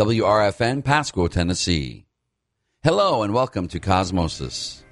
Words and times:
WRFN, 0.00 0.82
Pasco, 0.82 1.28
Tennessee. 1.28 2.06
Hello 2.82 3.22
and 3.22 3.34
welcome 3.34 3.68
to 3.68 3.78
Cosmosis. 3.78 4.82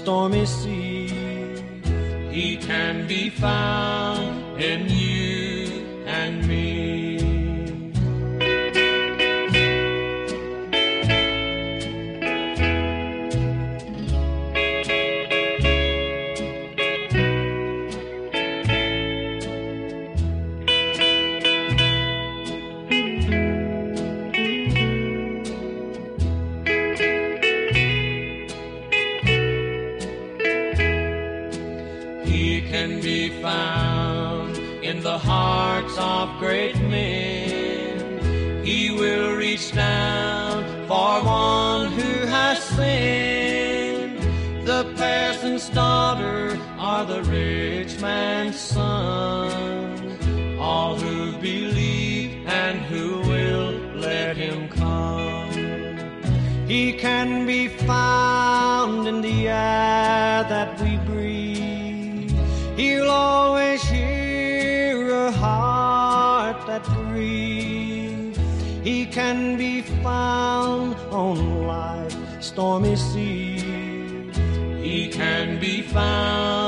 Stormy 0.00 0.46
sea. 0.46 1.08
He 2.30 2.56
can 2.56 3.06
be 3.06 3.28
found 3.28 4.19
can 57.00 57.46
be 57.46 57.66
found 57.66 59.08
in 59.08 59.22
the 59.22 59.48
air 59.48 60.44
that 60.52 60.78
we 60.82 60.98
breathe. 60.98 62.30
He'll 62.76 63.08
always 63.08 63.82
hear 63.84 65.08
a 65.08 65.32
heart 65.32 66.66
that 66.66 66.84
grieves. 66.84 68.38
He 68.84 69.06
can 69.06 69.56
be 69.56 69.80
found 70.02 70.94
on 71.10 71.66
life's 71.66 72.16
stormy 72.40 72.96
sea. 72.96 73.60
He 74.82 75.08
can 75.08 75.58
be 75.58 75.80
found 75.80 76.59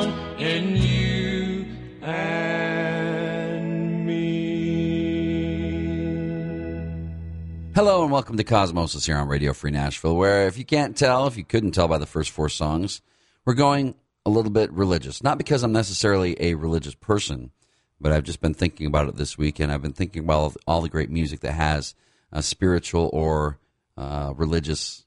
Hello 7.75 8.03
and 8.03 8.13
welcome 8.13 8.37
to 8.37 8.45
Cosmosis 8.45 9.07
here 9.07 9.17
on 9.17 9.29
Radio 9.29 9.55
Free 9.55 9.71
Nashville, 9.71 10.15
where 10.15 10.47
if 10.47 10.59
you 10.59 10.65
can't 10.65 10.95
tell, 10.95 11.27
if 11.27 11.39
you 11.39 11.45
couldn't 11.45 11.71
tell 11.71 11.89
by 11.89 11.97
the 11.97 12.05
first 12.05 12.31
four 12.31 12.51
songs, 12.51 13.01
we're 13.47 13.55
going 13.55 13.95
a 14.27 14.31
little 14.31 14.51
bit 14.51 14.71
religious. 14.73 15.23
Not 15.23 15.39
because 15.39 15.63
I'm 15.63 15.73
necessarily 15.73 16.37
a 16.39 16.53
religious 16.53 16.95
person, 16.95 17.51
but 17.99 18.13
I've 18.13 18.25
just 18.25 18.43
been 18.43 18.53
thinking 18.53 18.87
about 18.87 19.09
it 19.09 19.17
this 19.17 19.39
week, 19.39 19.59
and 19.59 19.73
I've 19.73 19.81
been 19.81 19.95
thinking 19.95 20.23
about 20.23 20.55
all 20.67 20.83
the 20.83 20.91
great 20.91 21.09
music 21.09 21.41
that 21.41 21.53
has 21.53 21.95
a 22.31 22.43
spiritual 22.43 23.09
or 23.11 23.59
uh, 23.97 24.35
religious 24.37 25.07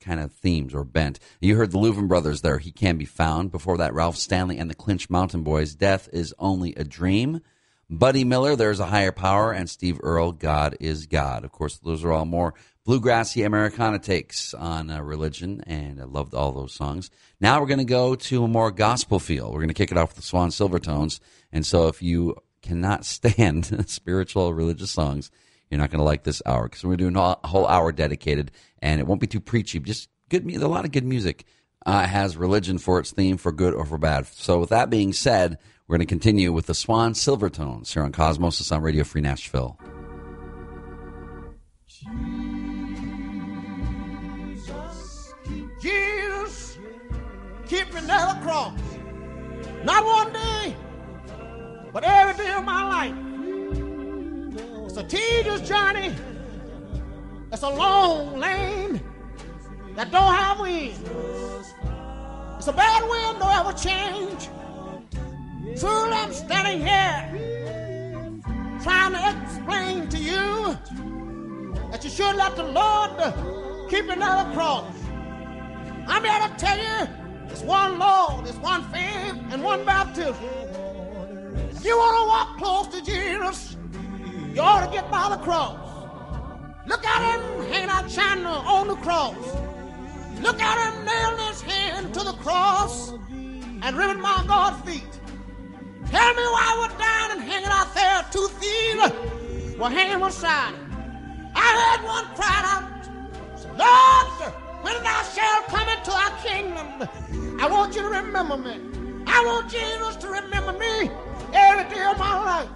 kind 0.00 0.18
of 0.18 0.32
themes 0.32 0.72
or 0.72 0.84
bent. 0.84 1.18
You 1.38 1.56
heard 1.56 1.70
the 1.70 1.78
Louvin 1.78 2.08
Brothers 2.08 2.40
there, 2.40 2.56
He 2.56 2.72
Can 2.72 2.96
Be 2.96 3.04
Found. 3.04 3.52
Before 3.52 3.76
that, 3.76 3.92
Ralph 3.92 4.16
Stanley 4.16 4.56
and 4.56 4.70
the 4.70 4.74
Clinch 4.74 5.10
Mountain 5.10 5.42
Boys, 5.42 5.74
Death 5.74 6.08
is 6.14 6.34
Only 6.38 6.74
a 6.76 6.84
Dream. 6.84 7.42
Buddy 7.88 8.24
Miller, 8.24 8.56
There's 8.56 8.80
a 8.80 8.86
Higher 8.86 9.12
Power, 9.12 9.52
and 9.52 9.70
Steve 9.70 10.00
Earle, 10.02 10.32
God 10.32 10.76
is 10.80 11.06
God. 11.06 11.44
Of 11.44 11.52
course, 11.52 11.78
those 11.78 12.02
are 12.02 12.10
all 12.10 12.24
more 12.24 12.52
bluegrassy 12.84 13.46
Americana 13.46 14.00
takes 14.00 14.54
on 14.54 14.90
uh, 14.90 15.00
religion, 15.00 15.62
and 15.68 16.00
I 16.00 16.04
loved 16.04 16.34
all 16.34 16.50
those 16.50 16.74
songs. 16.74 17.10
Now 17.40 17.60
we're 17.60 17.68
going 17.68 17.78
to 17.78 17.84
go 17.84 18.16
to 18.16 18.42
a 18.42 18.48
more 18.48 18.72
gospel 18.72 19.20
feel. 19.20 19.52
We're 19.52 19.60
going 19.60 19.68
to 19.68 19.74
kick 19.74 19.92
it 19.92 19.98
off 19.98 20.08
with 20.08 20.16
the 20.16 20.22
Swan 20.22 20.50
Silvertones, 20.50 21.20
and 21.52 21.64
so 21.64 21.86
if 21.86 22.02
you 22.02 22.34
cannot 22.60 23.04
stand 23.04 23.88
spiritual 23.88 24.52
religious 24.52 24.90
songs, 24.90 25.30
you're 25.70 25.78
not 25.78 25.90
going 25.90 26.00
to 26.00 26.04
like 26.04 26.24
this 26.24 26.42
hour 26.44 26.64
because 26.64 26.82
we're 26.82 26.96
doing 26.96 27.14
a 27.14 27.36
whole 27.44 27.68
hour 27.68 27.92
dedicated, 27.92 28.50
and 28.80 29.00
it 29.00 29.06
won't 29.06 29.20
be 29.20 29.28
too 29.28 29.40
preachy. 29.40 29.78
Just 29.78 30.08
good, 30.28 30.44
a 30.44 30.66
lot 30.66 30.84
of 30.84 30.90
good 30.90 31.04
music 31.04 31.44
uh, 31.86 32.04
has 32.04 32.36
religion 32.36 32.78
for 32.78 32.98
its 32.98 33.12
theme, 33.12 33.36
for 33.36 33.52
good 33.52 33.74
or 33.74 33.84
for 33.84 33.96
bad. 33.96 34.26
So, 34.26 34.58
with 34.58 34.70
that 34.70 34.90
being 34.90 35.12
said, 35.12 35.58
we're 35.88 35.98
going 35.98 36.06
to 36.06 36.10
continue 36.10 36.52
with 36.52 36.66
the 36.66 36.74
Swan 36.74 37.12
Silvertones 37.12 37.92
here 37.92 38.02
on 38.02 38.10
Cosmosis 38.10 38.74
on 38.74 38.82
Radio 38.82 39.04
Free 39.04 39.20
Nashville. 39.20 39.78
Jesus, 45.80 46.78
keep 47.68 47.94
me 47.94 48.00
near 48.00 48.18
the 48.18 48.38
cross. 48.42 48.80
Not 49.84 50.04
one 50.04 50.32
day, 50.32 50.76
but 51.92 52.02
every 52.02 52.44
day 52.44 52.52
of 52.52 52.64
my 52.64 52.82
life. 52.82 53.14
It's 54.86 54.96
a 54.96 55.04
tedious 55.04 55.68
journey. 55.68 56.12
It's 57.52 57.62
a 57.62 57.70
long 57.70 58.40
lane 58.40 59.00
that 59.94 60.10
don't 60.10 60.34
have 60.34 60.58
wind. 60.58 60.98
It's 62.56 62.66
a 62.66 62.72
bad 62.72 63.08
wind 63.08 63.38
don't 63.38 63.54
ever 63.54 63.72
change. 63.72 64.48
Truly, 65.74 66.12
I'm 66.12 66.32
standing 66.32 66.86
here 66.86 67.28
trying 68.82 69.12
to 69.12 69.42
explain 69.42 70.08
to 70.08 70.16
you 70.16 70.78
that 71.90 72.04
you 72.04 72.08
should 72.08 72.36
let 72.36 72.54
the 72.54 72.62
Lord 72.62 73.10
keep 73.90 74.06
the 74.06 74.14
cross. 74.54 74.94
I'm 76.06 76.24
here 76.24 76.48
to 76.48 76.54
tell 76.56 76.78
you 76.78 77.08
there's 77.48 77.62
one 77.64 77.98
Lord, 77.98 78.46
there's 78.46 78.56
one 78.58 78.84
faith, 78.92 79.34
and 79.50 79.62
one 79.62 79.84
baptism. 79.84 80.36
If 81.72 81.84
you 81.84 81.98
want 81.98 82.16
to 82.16 82.28
walk 82.28 82.58
close 82.58 82.86
to 82.94 83.04
Jesus, 83.04 83.76
you 84.54 84.60
ought 84.60 84.86
to 84.86 84.92
get 84.92 85.10
by 85.10 85.28
the 85.30 85.38
cross. 85.38 85.78
Look 86.86 87.04
at 87.04 87.34
him 87.34 87.72
hanging 87.72 87.90
out 87.90 88.08
China 88.08 88.50
on 88.50 88.86
the 88.86 88.94
cross. 88.96 89.34
Look 90.40 90.62
at 90.62 90.92
him 90.92 91.04
nailing 91.04 91.48
his 91.48 91.60
hand 91.60 92.14
to 92.14 92.20
the 92.20 92.34
cross 92.34 93.10
and 93.82 93.96
ripping 93.96 94.22
my 94.22 94.44
God's 94.46 94.80
feet. 94.88 95.02
Tell 96.10 96.34
me 96.34 96.42
why 96.42 96.76
we're 96.80 96.98
down 96.98 97.30
and 97.32 97.40
hanging 97.40 97.68
out 97.68 97.94
there, 97.94 98.24
two 98.30 98.48
were 99.78 99.90
hanging 99.90 100.20
one 100.20 100.32
side. 100.32 100.74
I 101.54 101.68
heard 101.78 102.06
one 102.06 102.24
cry 102.34 102.62
out, 102.64 102.84
Lord, 103.76 104.52
when 104.82 105.02
thou 105.02 105.22
shalt 105.22 105.66
come 105.66 105.88
into 105.88 106.12
our 106.12 106.30
kingdom, 106.42 107.08
I 107.60 107.68
want 107.68 107.94
you 107.94 108.02
to 108.02 108.08
remember 108.08 108.56
me. 108.56 108.80
I 109.26 109.44
want 109.44 109.70
Jesus 109.70 110.16
to 110.16 110.28
remember 110.28 110.72
me 110.72 111.10
every 111.52 111.94
day 111.94 112.04
of 112.04 112.18
my 112.18 112.34
life. 112.44 112.68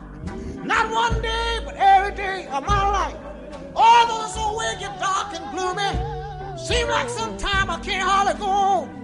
Not 0.64 0.90
one 0.90 1.22
day, 1.22 1.60
but 1.64 1.76
every 1.76 2.14
day 2.14 2.46
of 2.48 2.66
my 2.66 2.90
life. 2.90 3.16
All 3.74 4.06
those 4.06 4.34
so 4.34 4.56
wicked, 4.58 4.92
dark, 5.00 5.34
and 5.34 5.50
gloomy, 5.56 6.20
Seem 6.58 6.86
like 6.88 7.08
sometime 7.08 7.70
I 7.70 7.80
can't 7.80 8.06
hardly 8.06 8.38
go 8.38 8.46
on. 8.46 8.99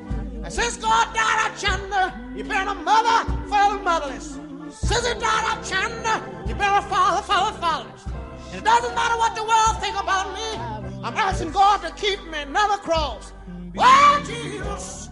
And 0.46 0.52
since 0.54 0.76
God 0.76 1.12
died 1.12 1.50
at 1.50 1.58
China, 1.58 2.32
you've 2.36 2.46
been 2.46 2.68
a 2.68 2.74
mother 2.74 3.32
for 3.48 3.76
the 3.76 3.82
motherless. 3.82 4.38
Since 4.70 5.08
he 5.08 5.14
died 5.14 5.58
at 5.58 5.64
China, 5.64 6.22
you've 6.46 6.56
been 6.56 6.72
a 6.72 6.82
father 6.82 7.20
for 7.20 7.50
the 7.50 7.58
fatherless. 7.58 8.04
It 8.54 8.62
doesn't 8.62 8.94
matter 8.94 9.16
what 9.18 9.34
the 9.34 9.42
world 9.42 9.80
think 9.80 10.00
about 10.00 10.32
me. 10.34 11.02
I'm 11.02 11.16
asking 11.16 11.50
God 11.50 11.82
to 11.82 11.90
keep 12.00 12.24
me 12.26 12.44
never 12.44 12.76
cross. 12.76 13.32
Well, 13.74 14.22
Jesus, 14.22 15.08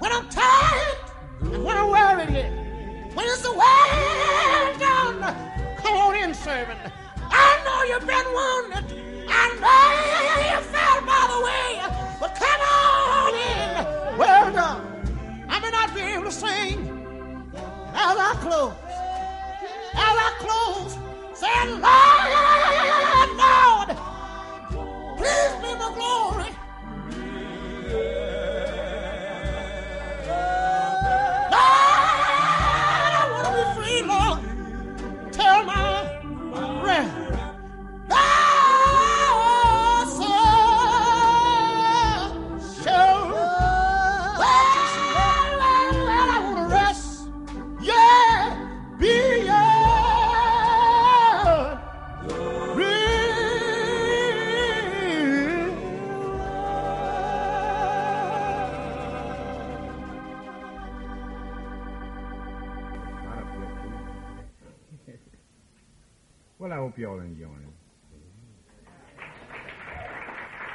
when 0.00 0.12
I'm 0.12 0.28
tired 0.28 0.98
and 1.40 1.64
when 1.64 1.78
I'm 1.78 1.88
weary, 1.88 2.44
when 3.14 3.24
it's 3.24 3.40
the 3.40 3.54
well 3.54 4.78
done, 4.78 5.18
come 5.78 5.96
on 5.96 6.14
in, 6.14 6.34
servant. 6.34 6.78
I 7.30 7.58
know 7.64 7.84
you've 7.88 8.06
been 8.06 8.28
wounded. 8.36 8.84
I 9.30 9.48
know 9.64 10.44
you 10.44 10.60
fell 10.74 11.00
by 11.06 11.24
the 11.32 11.40
way, 11.42 12.18
but 12.20 12.34
come 12.34 12.60
on. 12.60 13.03
Well 14.18 14.52
done. 14.52 15.46
I 15.48 15.60
may 15.60 15.70
not 15.70 15.94
be 15.94 16.00
able 16.00 16.24
to 16.26 16.32
sing 16.32 16.88
as 17.94 18.16
I 18.18 18.34
close. 18.40 18.74
As 19.94 20.16
I 20.26 20.32
close, 20.38 20.98
saying, 21.34 21.80
Lord, 21.80 23.30
Lord, 23.42 23.88
please 25.18 25.54
be 25.62 25.74
my 25.78 25.90
glory. 25.94 26.52
Lord, 31.50 31.60
I 33.16 33.22
want 33.32 33.46
to 33.46 33.52
be 33.58 33.64
free, 33.76 34.02
Lord. 34.02 35.32
Tell 35.32 35.64
my 35.64 36.80
breath. 36.82 37.23
Hope 66.94 67.00
you 67.00 67.08
all 67.08 67.18
enjoying 67.18 67.50
it. 67.50 67.74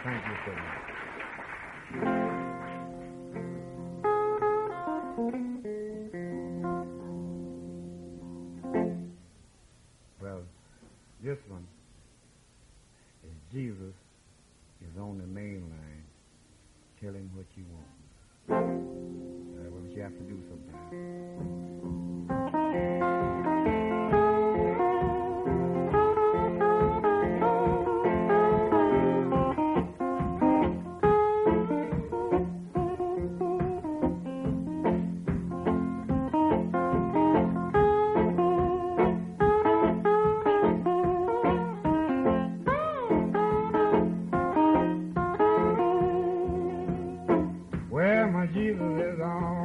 Thank 0.03 0.25
you 0.25 0.35
so 0.45 0.51
much. 0.51 0.89
Well, 10.21 10.41
this 11.23 11.37
one 11.47 11.65
is 13.23 13.31
Jesus 13.53 13.95
is 14.81 14.97
on 14.99 15.19
the 15.19 15.27
main 15.27 15.61
line. 15.69 16.03
Tell 17.01 17.13
him 17.13 17.31
what 17.33 17.45
you 17.55 17.58
Jesus 48.53 48.81
is 49.13 49.19
on 49.21 49.58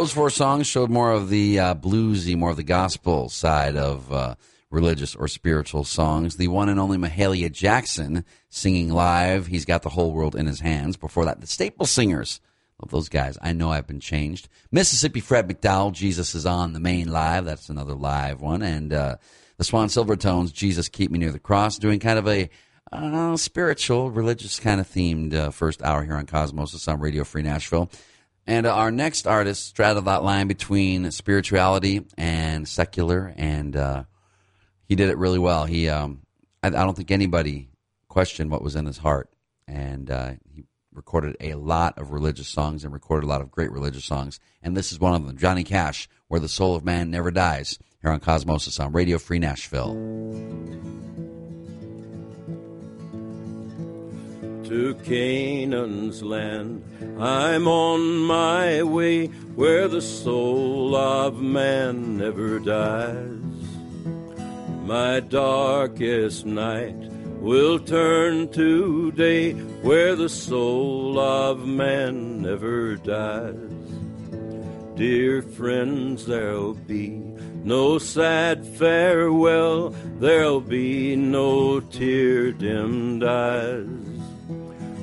those 0.00 0.12
four 0.12 0.30
songs 0.30 0.66
showed 0.66 0.88
more 0.88 1.12
of 1.12 1.28
the 1.28 1.58
uh, 1.58 1.74
bluesy, 1.74 2.34
more 2.34 2.52
of 2.52 2.56
the 2.56 2.62
gospel 2.62 3.28
side 3.28 3.76
of 3.76 4.10
uh, 4.10 4.34
religious 4.70 5.14
or 5.14 5.28
spiritual 5.28 5.84
songs. 5.84 6.36
The 6.36 6.48
one 6.48 6.70
and 6.70 6.80
only 6.80 6.96
Mahalia 6.96 7.52
Jackson 7.52 8.24
singing 8.48 8.88
live, 8.88 9.48
He's 9.48 9.66
Got 9.66 9.82
the 9.82 9.90
Whole 9.90 10.12
World 10.12 10.34
in 10.34 10.46
His 10.46 10.60
Hands. 10.60 10.96
Before 10.96 11.26
that, 11.26 11.42
the 11.42 11.46
Staple 11.46 11.84
Singers. 11.84 12.40
Love 12.80 12.90
those 12.90 13.10
guys. 13.10 13.36
I 13.42 13.52
know 13.52 13.72
I've 13.72 13.86
been 13.86 14.00
changed. 14.00 14.48
Mississippi 14.72 15.20
Fred 15.20 15.46
McDowell, 15.46 15.92
Jesus 15.92 16.34
is 16.34 16.46
on 16.46 16.72
the 16.72 16.80
main 16.80 17.12
line. 17.12 17.44
That's 17.44 17.68
another 17.68 17.92
live 17.92 18.40
one. 18.40 18.62
And 18.62 18.94
uh, 18.94 19.16
the 19.58 19.64
Swan 19.64 19.88
Silvertones, 19.88 20.50
Jesus 20.50 20.88
Keep 20.88 21.10
Me 21.10 21.18
Near 21.18 21.30
the 21.30 21.38
Cross, 21.38 21.76
doing 21.76 22.00
kind 22.00 22.18
of 22.18 22.26
a 22.26 22.48
uh, 22.90 23.36
spiritual, 23.36 24.10
religious 24.10 24.58
kind 24.60 24.80
of 24.80 24.88
themed 24.88 25.34
uh, 25.34 25.50
first 25.50 25.82
hour 25.82 26.02
here 26.04 26.16
on 26.16 26.24
Cosmos 26.24 26.88
on 26.88 27.00
Radio 27.00 27.22
Free 27.22 27.42
Nashville. 27.42 27.90
And 28.50 28.66
uh, 28.66 28.74
our 28.74 28.90
next 28.90 29.28
artist 29.28 29.64
straddled 29.64 30.06
that 30.06 30.24
line 30.24 30.48
between 30.48 31.08
spirituality 31.12 32.04
and 32.18 32.66
secular, 32.66 33.32
and 33.36 33.76
uh, 33.76 34.02
he 34.88 34.96
did 34.96 35.08
it 35.08 35.18
really 35.18 35.38
well. 35.38 35.66
He, 35.66 35.88
um, 35.88 36.22
I, 36.60 36.66
I, 36.66 36.70
don't 36.70 36.96
think 36.96 37.12
anybody 37.12 37.70
questioned 38.08 38.50
what 38.50 38.60
was 38.60 38.74
in 38.74 38.86
his 38.86 38.98
heart, 38.98 39.30
and 39.68 40.10
uh, 40.10 40.32
he 40.52 40.64
recorded 40.92 41.36
a 41.40 41.54
lot 41.54 41.96
of 41.96 42.10
religious 42.10 42.48
songs 42.48 42.82
and 42.82 42.92
recorded 42.92 43.24
a 43.24 43.28
lot 43.28 43.40
of 43.40 43.52
great 43.52 43.70
religious 43.70 44.04
songs. 44.04 44.40
And 44.64 44.76
this 44.76 44.90
is 44.90 44.98
one 44.98 45.14
of 45.14 45.24
them, 45.24 45.38
Johnny 45.38 45.62
Cash, 45.62 46.08
"Where 46.26 46.40
the 46.40 46.48
Soul 46.48 46.74
of 46.74 46.84
Man 46.84 47.08
Never 47.08 47.30
Dies," 47.30 47.78
here 48.02 48.10
on 48.10 48.18
Cosmosis 48.18 48.84
on 48.84 48.90
Radio 48.90 49.18
Free 49.18 49.38
Nashville. 49.38 49.94
To 54.70 54.94
Canaan's 55.02 56.22
land. 56.22 56.84
I'm 57.18 57.66
on 57.66 58.18
my 58.18 58.84
way 58.84 59.26
where 59.56 59.88
the 59.88 60.00
soul 60.00 60.94
of 60.94 61.42
man 61.42 62.16
never 62.18 62.60
dies. 62.60 63.66
My 64.84 65.18
darkest 65.18 66.46
night 66.46 66.94
will 67.40 67.80
turn 67.80 68.48
to 68.52 69.10
day 69.10 69.54
where 69.82 70.14
the 70.14 70.28
soul 70.28 71.18
of 71.18 71.66
man 71.66 72.40
never 72.40 72.94
dies. 72.94 73.56
Dear 74.94 75.42
friends, 75.42 76.26
there'll 76.26 76.74
be 76.74 77.18
no 77.64 77.98
sad 77.98 78.64
farewell, 78.64 79.90
there'll 80.20 80.60
be 80.60 81.16
no 81.16 81.80
tear 81.80 82.52
dimmed 82.52 83.24
eyes 83.24 84.09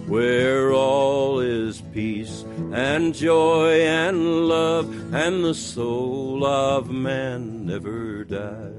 where 0.08 0.74
all 0.74 1.40
is 1.40 1.82
peace 1.94 2.46
and 2.72 3.14
joy 3.14 3.82
and 3.82 4.48
love, 4.48 4.90
and 5.14 5.44
the 5.44 5.54
soul 5.54 6.46
of 6.46 6.90
man 6.90 7.66
never 7.66 8.24
dies. 8.24 8.74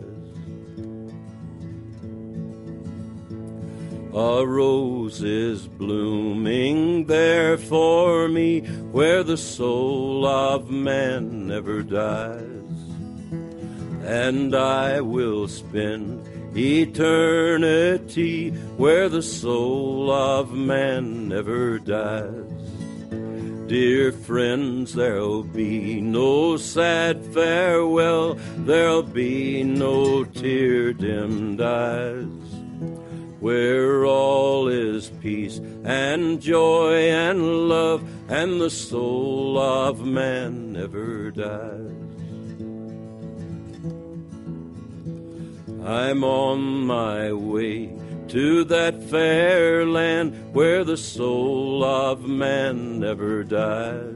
A 4.14 4.44
rose 4.44 5.22
is 5.22 5.68
blooming 5.68 7.04
there 7.04 7.58
for 7.58 8.26
me, 8.26 8.60
where 8.90 9.22
the 9.22 9.36
soul 9.36 10.26
of 10.26 10.70
man 10.70 11.46
never 11.46 11.82
dies. 11.82 12.42
And 14.02 14.56
I 14.56 15.02
will 15.02 15.46
spend 15.46 16.26
eternity 16.56 18.50
where 18.76 19.08
the 19.08 19.22
soul 19.22 20.10
of 20.10 20.52
man 20.52 21.28
never 21.28 21.78
dies. 21.78 22.44
Dear 23.68 24.12
friends, 24.12 24.94
there'll 24.94 25.42
be 25.42 26.00
no 26.00 26.56
sad 26.56 27.22
farewell, 27.34 28.38
there'll 28.56 29.02
be 29.02 29.62
no 29.62 30.24
tear 30.24 30.94
dimmed 30.94 31.60
eyes. 31.60 32.24
Where 33.40 34.06
all 34.06 34.68
is 34.68 35.10
peace 35.20 35.60
and 35.84 36.40
joy 36.40 37.10
and 37.10 37.68
love, 37.68 38.02
and 38.28 38.58
the 38.58 38.70
soul 38.70 39.58
of 39.58 40.04
man 40.04 40.72
never 40.72 41.30
dies. 41.30 41.97
I'm 45.88 46.22
on 46.22 46.84
my 46.84 47.32
way 47.32 47.90
to 48.28 48.64
that 48.64 49.02
fair 49.04 49.86
land 49.86 50.54
where 50.54 50.84
the 50.84 50.98
soul 50.98 51.82
of 51.82 52.28
man 52.28 53.00
never 53.00 53.42
dies. 53.42 54.12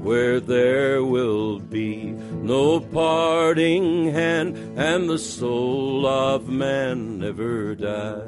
Where 0.00 0.38
there 0.38 1.02
will 1.02 1.58
be 1.58 2.12
no 2.12 2.78
parting 2.78 4.12
hand, 4.12 4.56
and 4.78 5.10
the 5.10 5.18
soul 5.18 6.06
of 6.06 6.48
man 6.48 7.18
never 7.18 7.74
dies. 7.74 8.22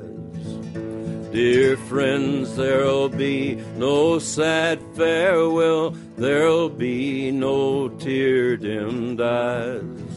Dear 1.31 1.77
friends, 1.77 2.57
there'll 2.57 3.09
be 3.09 3.55
no 3.77 4.19
sad 4.19 4.83
farewell, 4.97 5.93
there'll 6.17 6.71
be 6.71 7.31
no 7.31 7.89
tear 7.89 8.57
dimmed 8.57 9.21
eyes 9.21 10.10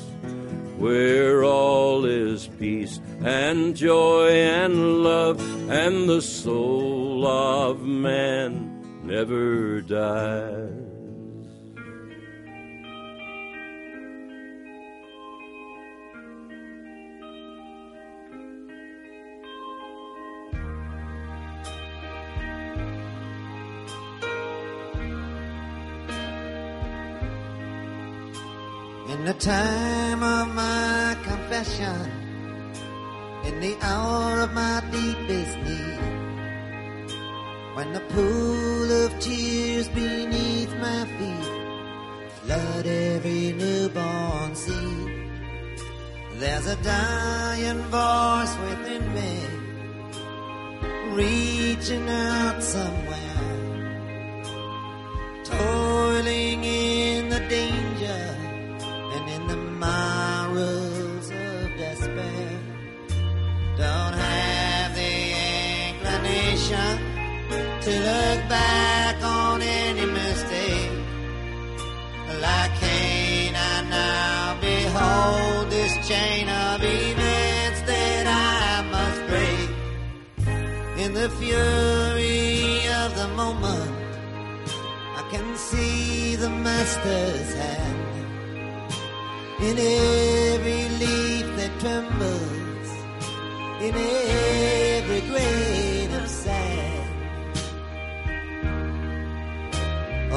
where 0.83 1.45
all 1.45 2.03
is 2.03 2.49
peace 2.59 2.99
and 3.23 3.73
joy 3.73 4.31
and 4.31 5.01
love, 5.01 5.39
and 5.71 6.09
the 6.09 6.21
soul 6.21 7.25
of 7.25 7.81
man 7.83 8.83
never 9.05 9.79
dies. 9.79 10.92
In 29.23 29.27
the 29.27 29.35
time 29.35 30.21
of 30.21 30.53
my 30.53 31.15
confession, 31.23 32.11
in 33.45 33.61
the 33.61 33.77
hour 33.81 34.41
of 34.41 34.51
my 34.51 34.83
deepest 34.91 35.57
need, 35.59 36.01
when 37.73 37.93
the 37.93 38.01
pool 38.09 38.91
of 39.05 39.17
tears 39.21 39.87
beneath 39.87 40.75
my 40.75 41.05
feet 41.15 41.51
flood 42.41 42.85
every 42.85 43.53
newborn 43.53 44.55
seed, 44.55 45.31
there's 46.39 46.67
a 46.67 46.75
dying 46.83 47.81
voice 47.95 48.53
within 48.67 49.03
me, 49.13 49.39
reaching 51.15 52.09
out 52.09 52.61
somewhere, 52.61 53.71
toiling 55.45 56.61
in 56.65 57.29
the 57.29 57.39
danger 57.47 57.92
the 59.47 59.57
morals 59.57 61.29
of 61.29 61.77
despair. 61.77 62.59
Don't 63.77 64.15
have 64.27 64.95
the 64.95 65.17
inclination 65.89 66.97
to 67.81 67.91
look 67.91 68.39
back 68.49 69.21
on 69.23 69.61
any 69.61 70.05
mistake. 70.05 70.91
Like 72.41 72.73
Cain, 72.75 73.53
I 73.55 73.75
now 73.89 74.57
behold 74.61 75.69
this 75.69 75.93
chain 76.07 76.47
of 76.49 76.83
events 76.83 77.81
that 77.91 78.25
I 78.27 78.83
must 78.95 79.21
break. 79.31 79.69
In 81.05 81.13
the 81.13 81.29
fury 81.29 82.87
of 83.01 83.15
the 83.15 83.27
moment, 83.35 83.91
I 85.19 85.27
can 85.31 85.55
see 85.55 86.35
the 86.35 86.49
master's 86.49 87.53
hand 87.55 88.02
in 89.69 89.77
every 89.79 90.83
leaf 91.01 91.45
that 91.57 91.71
trembles, 91.79 92.89
in 93.85 93.93
every 93.95 95.21
grain 95.31 96.09
of 96.21 96.27
sand. 96.27 97.09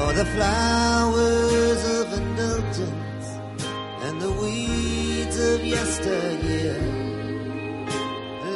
Or 0.01 0.13
the 0.13 0.25
flowers 0.35 1.81
of 1.99 2.05
indulgence 2.21 3.27
and 4.05 4.21
the 4.21 4.31
weeds 4.41 5.37
of 5.51 5.65
yesteryear. 5.65 6.79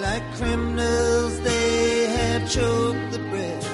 Like 0.06 0.26
criminals, 0.36 1.40
they 1.42 2.06
have 2.18 2.50
choked 2.50 3.12
the 3.12 3.24
breath 3.32 3.72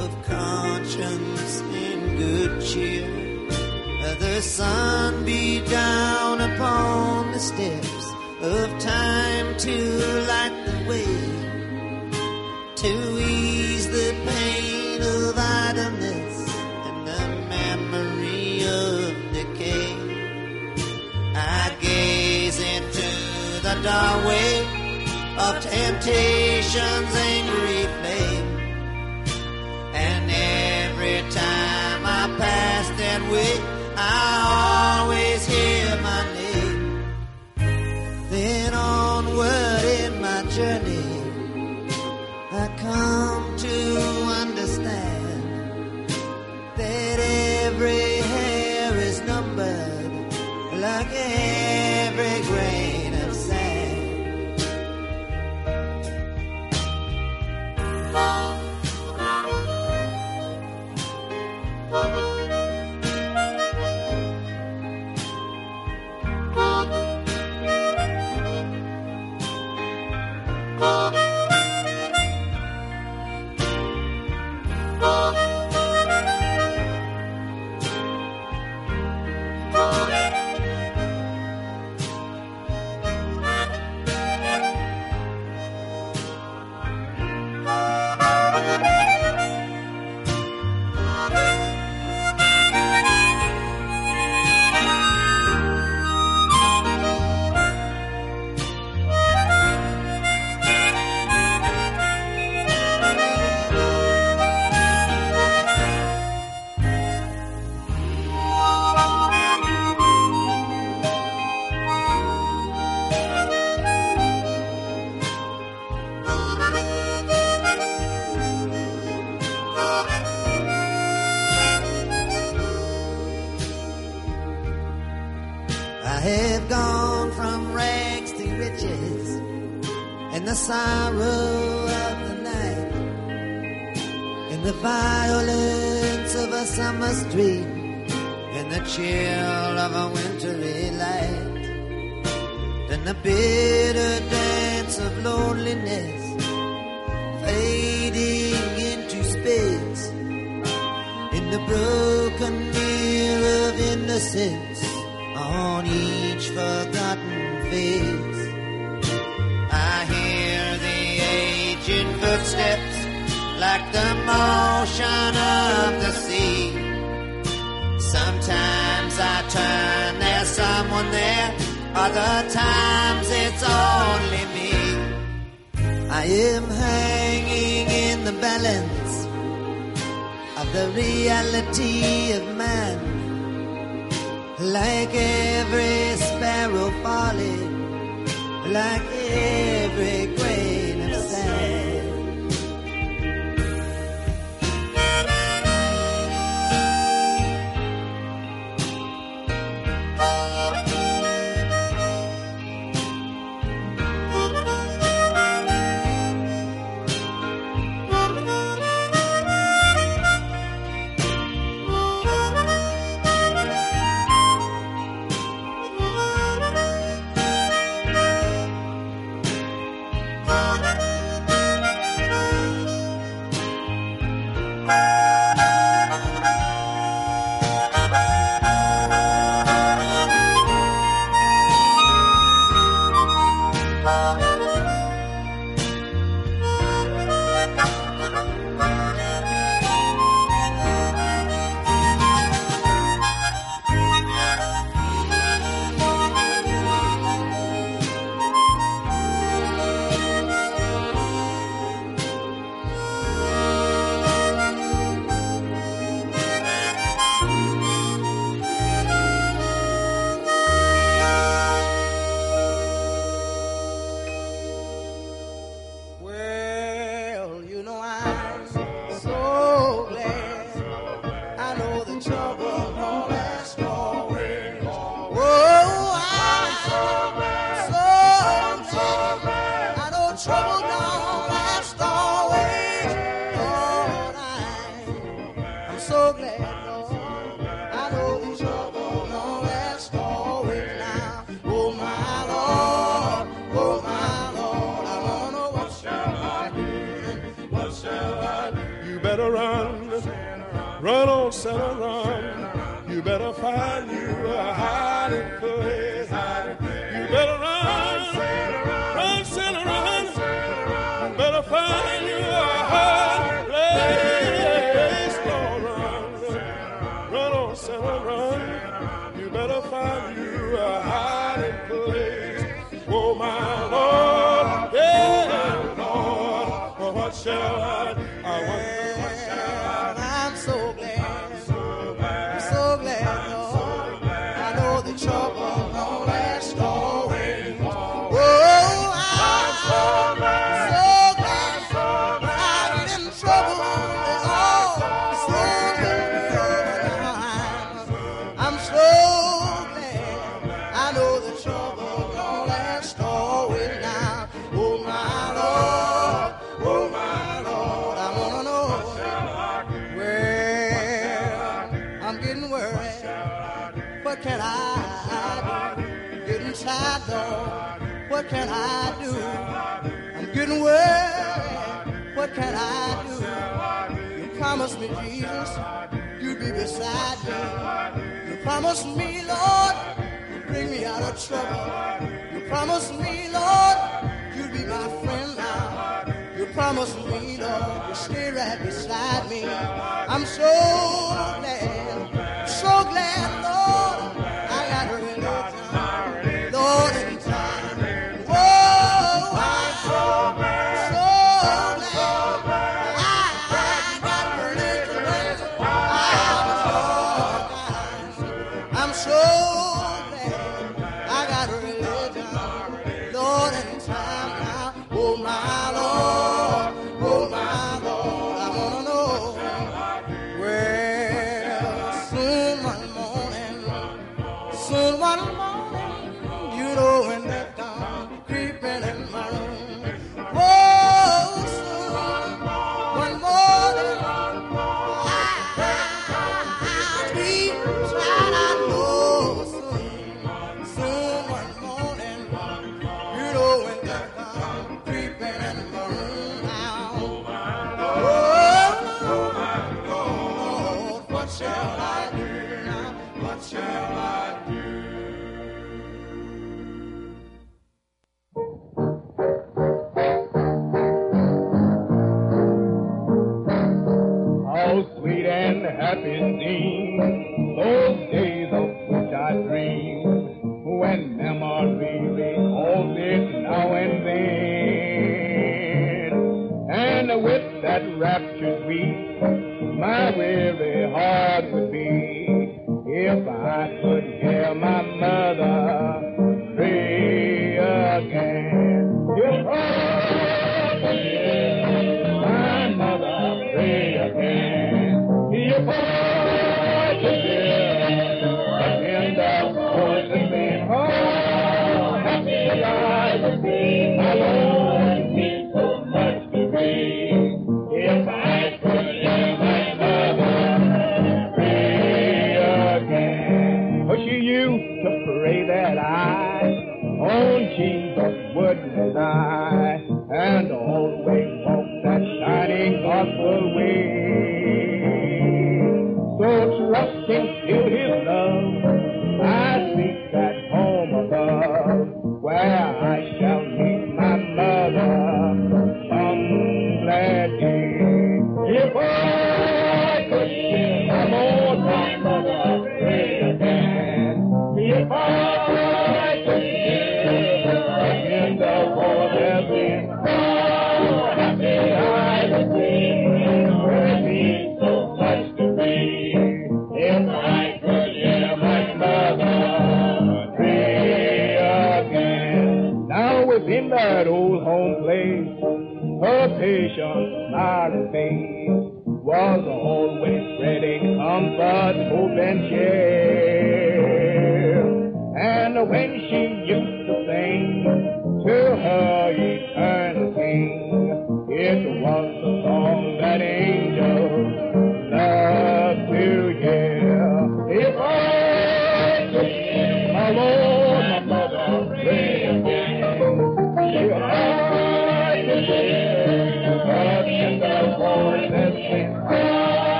of 0.00 0.10
conscience 0.26 1.60
in 1.84 2.16
good 2.16 2.62
cheer. 2.62 3.19
The 4.20 4.42
sun 4.42 5.24
be 5.24 5.64
down 5.64 6.42
upon 6.42 7.32
the 7.32 7.38
steps 7.38 8.06
of 8.42 8.78
time 8.78 9.56
to 9.56 9.76
light 10.28 10.56
the 10.66 10.78
way, 10.90 11.16
to 12.82 12.92
ease 13.18 13.88
the 13.88 14.14
pain 14.28 15.00
of 15.00 15.38
idleness 15.38 16.36
and 16.86 17.06
the 17.08 17.22
memory 17.48 18.62
of 18.82 19.14
decay. 19.32 19.96
I 21.34 21.74
gaze 21.80 22.60
into 22.60 23.08
the 23.66 23.74
doorway 23.88 24.52
of 25.46 25.62
temptation's 25.62 27.14
angry 27.32 27.79
journey, 40.60 40.89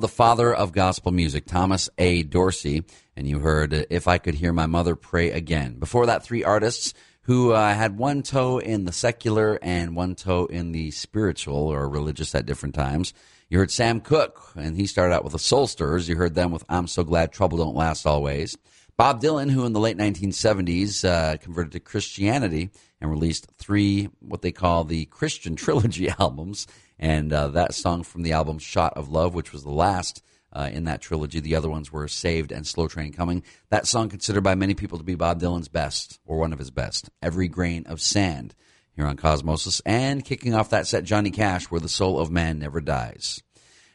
called 0.00 0.10
the 0.10 0.16
father 0.16 0.54
of 0.54 0.72
gospel 0.72 1.12
music, 1.12 1.44
Thomas 1.44 1.90
A. 1.98 2.22
Dorsey, 2.22 2.84
and 3.16 3.28
you 3.28 3.40
heard 3.40 3.74
uh, 3.74 3.84
If 3.90 4.08
I 4.08 4.16
Could 4.16 4.34
Hear 4.36 4.50
My 4.50 4.64
Mother 4.64 4.96
Pray 4.96 5.30
Again. 5.30 5.74
Before 5.74 6.06
that, 6.06 6.24
three 6.24 6.42
artists 6.42 6.94
who 7.24 7.52
uh, 7.52 7.74
had 7.74 7.98
one 7.98 8.22
toe 8.22 8.56
in 8.56 8.86
the 8.86 8.92
secular 8.92 9.58
and 9.60 9.94
one 9.94 10.14
toe 10.14 10.46
in 10.46 10.72
the 10.72 10.90
spiritual 10.90 11.68
or 11.68 11.86
religious 11.86 12.34
at 12.34 12.46
different 12.46 12.74
times. 12.74 13.12
You 13.50 13.58
heard 13.58 13.70
Sam 13.70 14.00
Cooke, 14.00 14.40
and 14.56 14.74
he 14.74 14.86
started 14.86 15.14
out 15.14 15.22
with 15.22 15.34
the 15.34 15.38
Soul 15.38 15.66
Stirrers. 15.66 16.08
You 16.08 16.16
heard 16.16 16.34
them 16.34 16.50
with 16.50 16.64
I'm 16.70 16.86
So 16.86 17.04
Glad 17.04 17.30
Trouble 17.30 17.58
Don't 17.58 17.76
Last 17.76 18.06
Always. 18.06 18.56
Bob 18.96 19.20
Dylan, 19.20 19.50
who 19.50 19.66
in 19.66 19.74
the 19.74 19.80
late 19.80 19.98
1970s 19.98 21.04
uh, 21.04 21.36
converted 21.36 21.72
to 21.72 21.80
Christianity 21.80 22.70
and 23.02 23.10
released 23.10 23.48
three, 23.58 24.08
what 24.20 24.40
they 24.40 24.52
call 24.52 24.84
the 24.84 25.04
Christian 25.06 25.56
Trilogy 25.56 26.08
albums. 26.18 26.66
And 27.00 27.32
uh, 27.32 27.48
that 27.48 27.74
song 27.74 28.02
from 28.02 28.22
the 28.22 28.32
album 28.32 28.58
Shot 28.58 28.92
of 28.94 29.08
Love, 29.08 29.34
which 29.34 29.52
was 29.52 29.64
the 29.64 29.70
last 29.70 30.22
uh, 30.52 30.68
in 30.70 30.84
that 30.84 31.00
trilogy. 31.00 31.40
The 31.40 31.56
other 31.56 31.70
ones 31.70 31.90
were 31.90 32.06
Saved 32.08 32.52
and 32.52 32.66
Slow 32.66 32.88
Train 32.88 33.12
Coming. 33.12 33.42
That 33.70 33.86
song 33.86 34.10
considered 34.10 34.42
by 34.42 34.54
many 34.54 34.74
people 34.74 34.98
to 34.98 35.04
be 35.04 35.14
Bob 35.14 35.40
Dylan's 35.40 35.68
best, 35.68 36.20
or 36.26 36.38
one 36.38 36.52
of 36.52 36.58
his 36.58 36.70
best. 36.70 37.08
Every 37.22 37.48
Grain 37.48 37.86
of 37.86 38.02
Sand 38.02 38.54
here 38.94 39.06
on 39.06 39.16
Cosmosis. 39.16 39.80
And 39.86 40.24
kicking 40.24 40.54
off 40.54 40.70
that 40.70 40.86
set, 40.86 41.04
Johnny 41.04 41.30
Cash, 41.30 41.70
Where 41.70 41.80
the 41.80 41.88
Soul 41.88 42.18
of 42.18 42.30
Man 42.30 42.58
Never 42.58 42.82
Dies. 42.82 43.42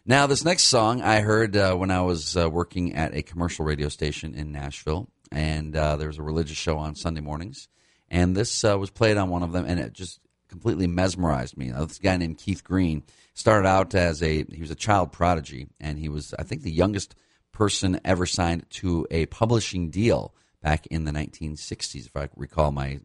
Now, 0.03 0.26
this 0.28 0.43
next 0.43 0.64
song 0.64 1.01
I 1.01 1.22
heard 1.22 1.56
uh, 1.56 1.76
when 1.76 1.91
I 1.91 2.01
was 2.01 2.36
uh, 2.36 2.49
working 2.49 2.95
at 2.95 3.16
a 3.16 3.22
commercial 3.22 3.66
radio 3.66 3.89
station 3.89 4.34
in 4.34 4.51
Nashville, 4.51 5.10
and 5.32 5.76
uh, 5.76 5.95
there 5.97 6.08
was 6.08 6.20
a 6.20 6.24
religious 6.24 6.58
show 6.58 6.78
on 6.78 6.95
Sunday 6.95 7.22
mornings, 7.22 7.68
and 8.10 8.36
this 8.36 8.64
uh, 8.64 8.78
was 8.78 8.91
played 8.91 9.18
on 9.18 9.30
one 9.30 9.43
of 9.43 9.51
them, 9.51 9.66
and 9.66 9.80
it 9.80 9.93
just 9.93 10.20
completely 10.48 10.88
mesmerized 10.88 11.58
me. 11.58 11.72
This 11.72 12.00
guy 12.00 12.18
named 12.18 12.38
Keith 12.38 12.64
Green 12.64 13.04
started 13.34 13.68
out 13.68 13.93
as 13.96 14.22
a 14.24 14.43
he 14.43 14.62
was 14.62 14.72
a 14.72 14.76
child 14.76 15.12
prodigy, 15.12 15.68
and 15.80 16.00
he 16.00 16.10
was 16.10 16.34
I 16.38 16.43
think 16.43 16.62
the 16.62 16.72
youngest 16.72 17.16
person 17.52 18.00
ever 18.04 18.26
signed 18.26 18.66
to 18.70 19.08
a 19.10 19.26
publishing 19.28 19.89
deal 19.89 20.34
back 20.62 20.88
in 20.88 21.06
the 21.06 21.12
1960s, 21.12 22.08
if 22.08 22.16
I 22.16 22.30
recall 22.36 22.72
my 22.72 23.00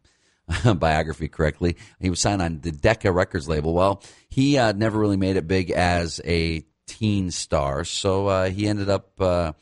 biography 0.75 1.27
correctly. 1.27 1.77
He 1.99 2.09
was 2.09 2.19
signed 2.19 2.41
on 2.41 2.59
the 2.61 2.71
Decca 2.71 3.11
Records 3.11 3.47
label. 3.47 3.73
Well, 3.73 4.03
he 4.29 4.57
uh, 4.57 4.73
never 4.73 4.99
really 4.99 5.17
made 5.17 5.37
it 5.37 5.47
big 5.47 5.71
as 5.71 6.19
a 6.25 6.65
teen 6.87 7.31
star, 7.31 7.85
so 7.85 8.27
uh, 8.27 8.49
he 8.49 8.67
ended 8.67 8.89
up 8.89 9.19
uh, 9.19 9.53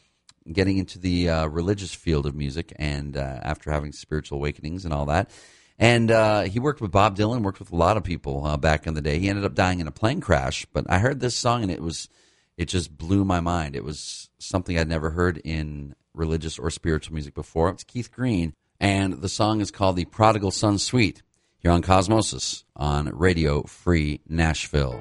getting 0.52 0.78
into 0.78 1.00
the 1.00 1.30
uh, 1.30 1.48
religious 1.48 1.94
field 1.94 2.26
of 2.26 2.36
music, 2.36 2.74
and 2.78 3.16
uh, 3.18 3.40
after 3.42 3.72
having 3.72 3.92
spiritual 3.92 4.38
awakenings 4.38 4.86
and 4.86 4.94
all 4.94 5.06
that. 5.06 5.30
And 5.80 6.12
uh, 6.12 6.42
he 6.42 6.60
worked 6.60 6.82
with 6.82 6.92
Bob 6.92 7.18
Dylan, 7.18 7.42
worked 7.42 7.60
with 7.60 7.72
a 7.72 7.76
lot 7.76 7.96
of 7.96 8.04
people 8.04 8.46
uh, 8.46 8.58
back 8.58 8.86
in 8.86 8.94
the 8.94 9.02
day. 9.02 9.18
He 9.18 9.30
ended 9.30 9.46
up 9.46 9.56
dying 9.56 9.80
in 9.80 9.88
a 9.88 9.92
plane 9.92 10.20
crash, 10.20 10.66
but 10.74 10.86
I 10.90 11.00
heard 11.00 11.22
this 11.22 11.36
song 11.36 11.64
and 11.64 11.72
it 11.72 11.82
was, 11.82 12.10
it 12.58 12.66
just 12.66 12.96
blew 12.98 13.24
my 13.24 13.40
mind. 13.40 13.78
It 13.78 13.86
was 13.86 14.30
something 14.40 14.78
I'd 14.78 14.90
never 14.90 15.12
heard 15.12 15.38
in 15.38 15.96
religious 16.14 16.60
or 16.60 16.70
spiritual 16.70 17.14
music 17.14 17.34
before. 17.34 17.70
It's 17.70 17.86
Keith 17.86 18.12
Green, 18.12 18.54
and 18.80 19.22
the 19.22 19.30
song 19.30 19.62
is 19.62 19.72
called 19.72 19.96
"The 19.96 20.06
Prodigal 20.06 20.52
Son 20.52 20.78
Suite." 20.78 21.24
Here 21.60 21.72
on 21.72 21.82
Cosmosis 21.82 22.64
on 22.76 23.10
Radio 23.14 23.64
Free 23.64 24.22
Nashville. 24.28 25.00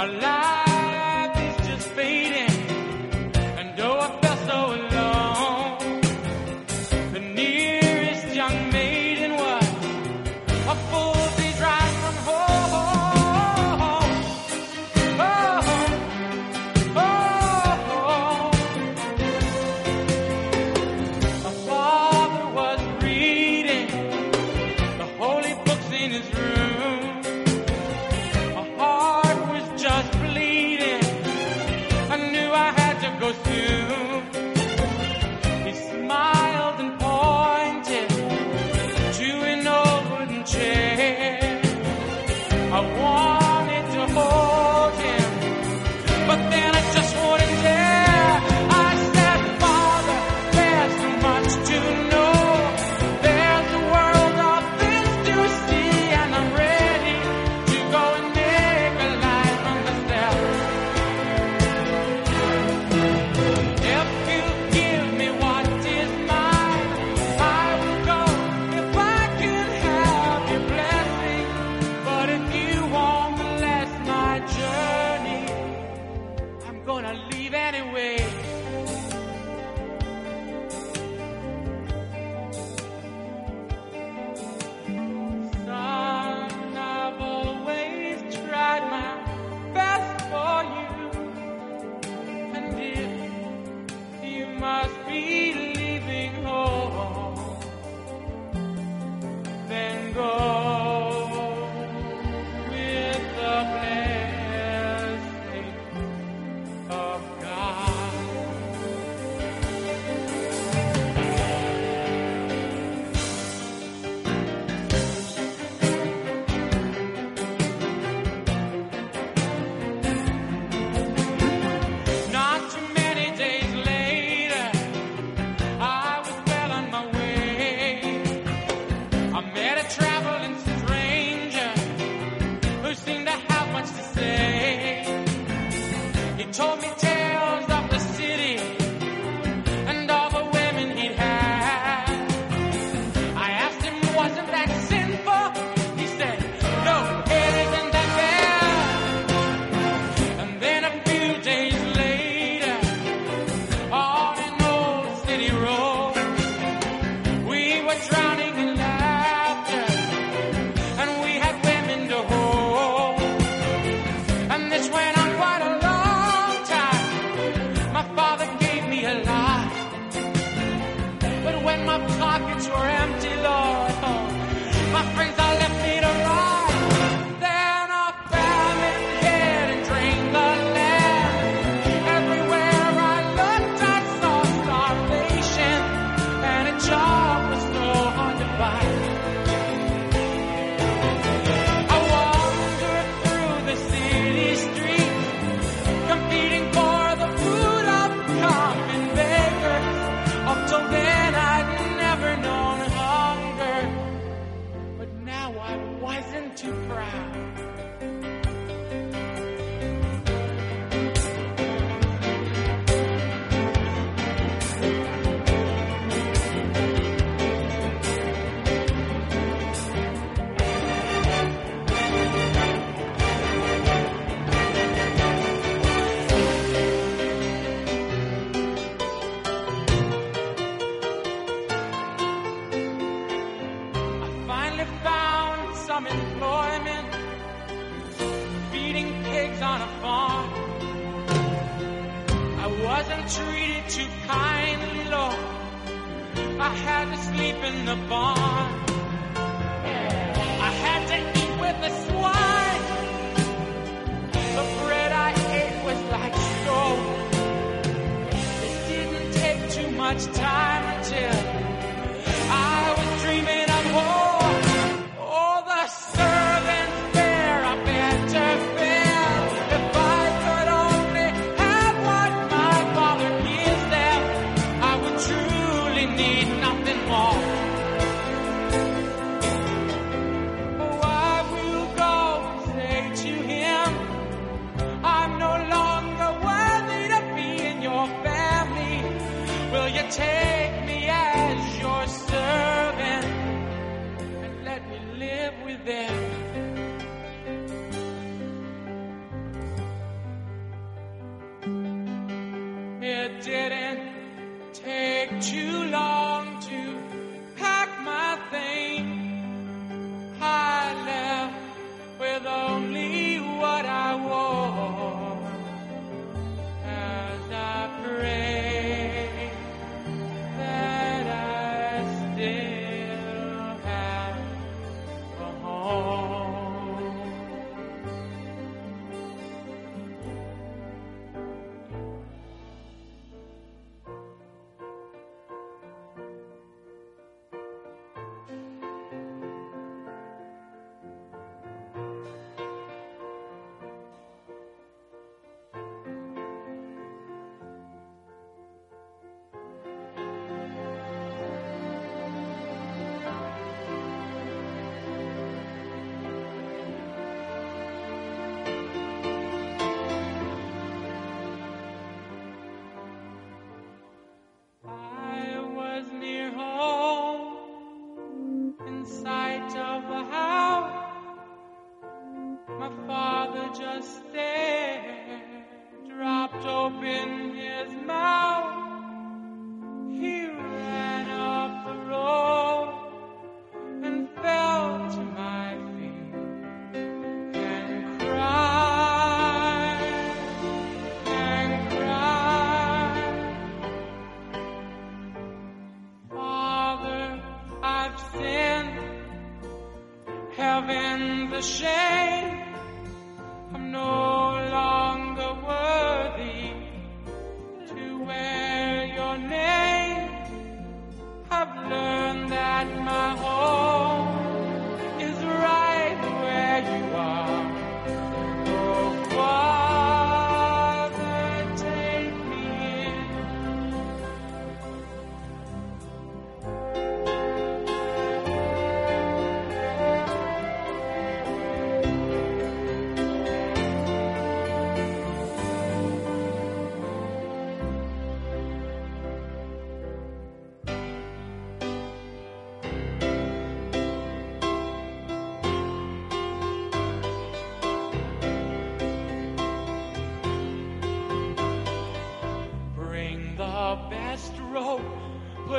my 0.00 0.06
life. 0.18 0.39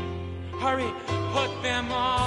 hurry, 0.60 0.92
put 1.32 1.62
them 1.62 1.90
on. 1.90 2.19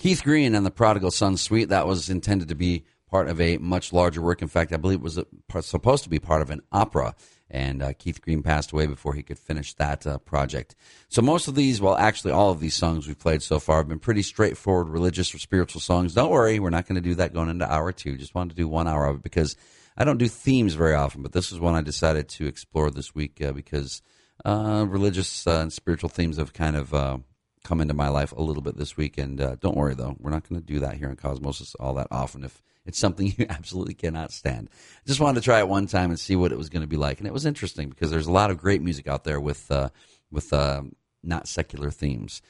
Keith 0.00 0.24
Green 0.24 0.54
and 0.54 0.64
the 0.64 0.70
Prodigal 0.70 1.10
Son 1.10 1.36
Suite, 1.36 1.68
that 1.68 1.86
was 1.86 2.08
intended 2.08 2.48
to 2.48 2.54
be 2.54 2.84
part 3.10 3.28
of 3.28 3.38
a 3.38 3.58
much 3.58 3.92
larger 3.92 4.22
work. 4.22 4.40
In 4.40 4.48
fact, 4.48 4.72
I 4.72 4.78
believe 4.78 5.00
it 5.00 5.02
was 5.02 5.18
supposed 5.60 6.04
to 6.04 6.08
be 6.08 6.18
part 6.18 6.40
of 6.40 6.48
an 6.48 6.62
opera. 6.72 7.14
And 7.50 7.82
uh, 7.82 7.92
Keith 7.92 8.22
Green 8.22 8.42
passed 8.42 8.72
away 8.72 8.86
before 8.86 9.12
he 9.12 9.22
could 9.22 9.38
finish 9.38 9.74
that 9.74 10.06
uh, 10.06 10.16
project. 10.16 10.74
So 11.10 11.20
most 11.20 11.48
of 11.48 11.54
these, 11.54 11.82
well, 11.82 11.96
actually 11.96 12.32
all 12.32 12.50
of 12.50 12.60
these 12.60 12.74
songs 12.74 13.06
we've 13.06 13.18
played 13.18 13.42
so 13.42 13.58
far 13.58 13.76
have 13.76 13.88
been 13.88 13.98
pretty 13.98 14.22
straightforward 14.22 14.88
religious 14.88 15.34
or 15.34 15.38
spiritual 15.38 15.82
songs. 15.82 16.14
Don't 16.14 16.30
worry, 16.30 16.58
we're 16.60 16.70
not 16.70 16.88
going 16.88 16.94
to 16.94 17.06
do 17.06 17.16
that 17.16 17.34
going 17.34 17.50
into 17.50 17.70
hour 17.70 17.92
two. 17.92 18.16
Just 18.16 18.34
wanted 18.34 18.56
to 18.56 18.56
do 18.56 18.68
one 18.68 18.88
hour 18.88 19.04
of 19.04 19.16
it 19.16 19.22
because 19.22 19.54
I 19.98 20.04
don't 20.04 20.16
do 20.16 20.28
themes 20.28 20.72
very 20.72 20.94
often, 20.94 21.20
but 21.22 21.32
this 21.32 21.52
is 21.52 21.60
one 21.60 21.74
I 21.74 21.82
decided 21.82 22.30
to 22.30 22.46
explore 22.46 22.90
this 22.90 23.14
week 23.14 23.42
uh, 23.42 23.52
because 23.52 24.00
uh, 24.46 24.86
religious 24.88 25.46
uh, 25.46 25.58
and 25.60 25.70
spiritual 25.70 26.08
themes 26.08 26.38
have 26.38 26.54
kind 26.54 26.76
of 26.76 26.94
uh, 26.94 27.18
come 27.64 27.80
into 27.80 27.94
my 27.94 28.08
life 28.08 28.32
a 28.32 28.42
little 28.42 28.62
bit 28.62 28.76
this 28.76 28.96
week. 28.96 29.18
And 29.18 29.40
uh, 29.40 29.56
don't 29.60 29.76
worry, 29.76 29.94
though, 29.94 30.16
we're 30.18 30.30
not 30.30 30.48
going 30.48 30.60
to 30.60 30.66
do 30.66 30.80
that 30.80 30.96
here 30.96 31.08
in 31.08 31.16
Cosmosis 31.16 31.74
all 31.78 31.94
that 31.94 32.08
often 32.10 32.44
if 32.44 32.62
it's 32.86 32.98
something 32.98 33.26
you 33.36 33.46
absolutely 33.48 33.94
cannot 33.94 34.32
stand. 34.32 34.70
Just 35.06 35.20
wanted 35.20 35.40
to 35.40 35.44
try 35.44 35.58
it 35.58 35.68
one 35.68 35.86
time 35.86 36.10
and 36.10 36.18
see 36.18 36.36
what 36.36 36.52
it 36.52 36.58
was 36.58 36.68
going 36.68 36.82
to 36.82 36.88
be 36.88 36.96
like. 36.96 37.18
And 37.18 37.26
it 37.26 37.32
was 37.32 37.46
interesting 37.46 37.88
because 37.88 38.10
there's 38.10 38.26
a 38.26 38.32
lot 38.32 38.50
of 38.50 38.58
great 38.58 38.82
music 38.82 39.06
out 39.06 39.24
there 39.24 39.40
with, 39.40 39.70
uh, 39.70 39.90
with 40.30 40.52
uh, 40.52 40.82
not 41.22 41.48
secular 41.48 41.90
themes. 41.90 42.42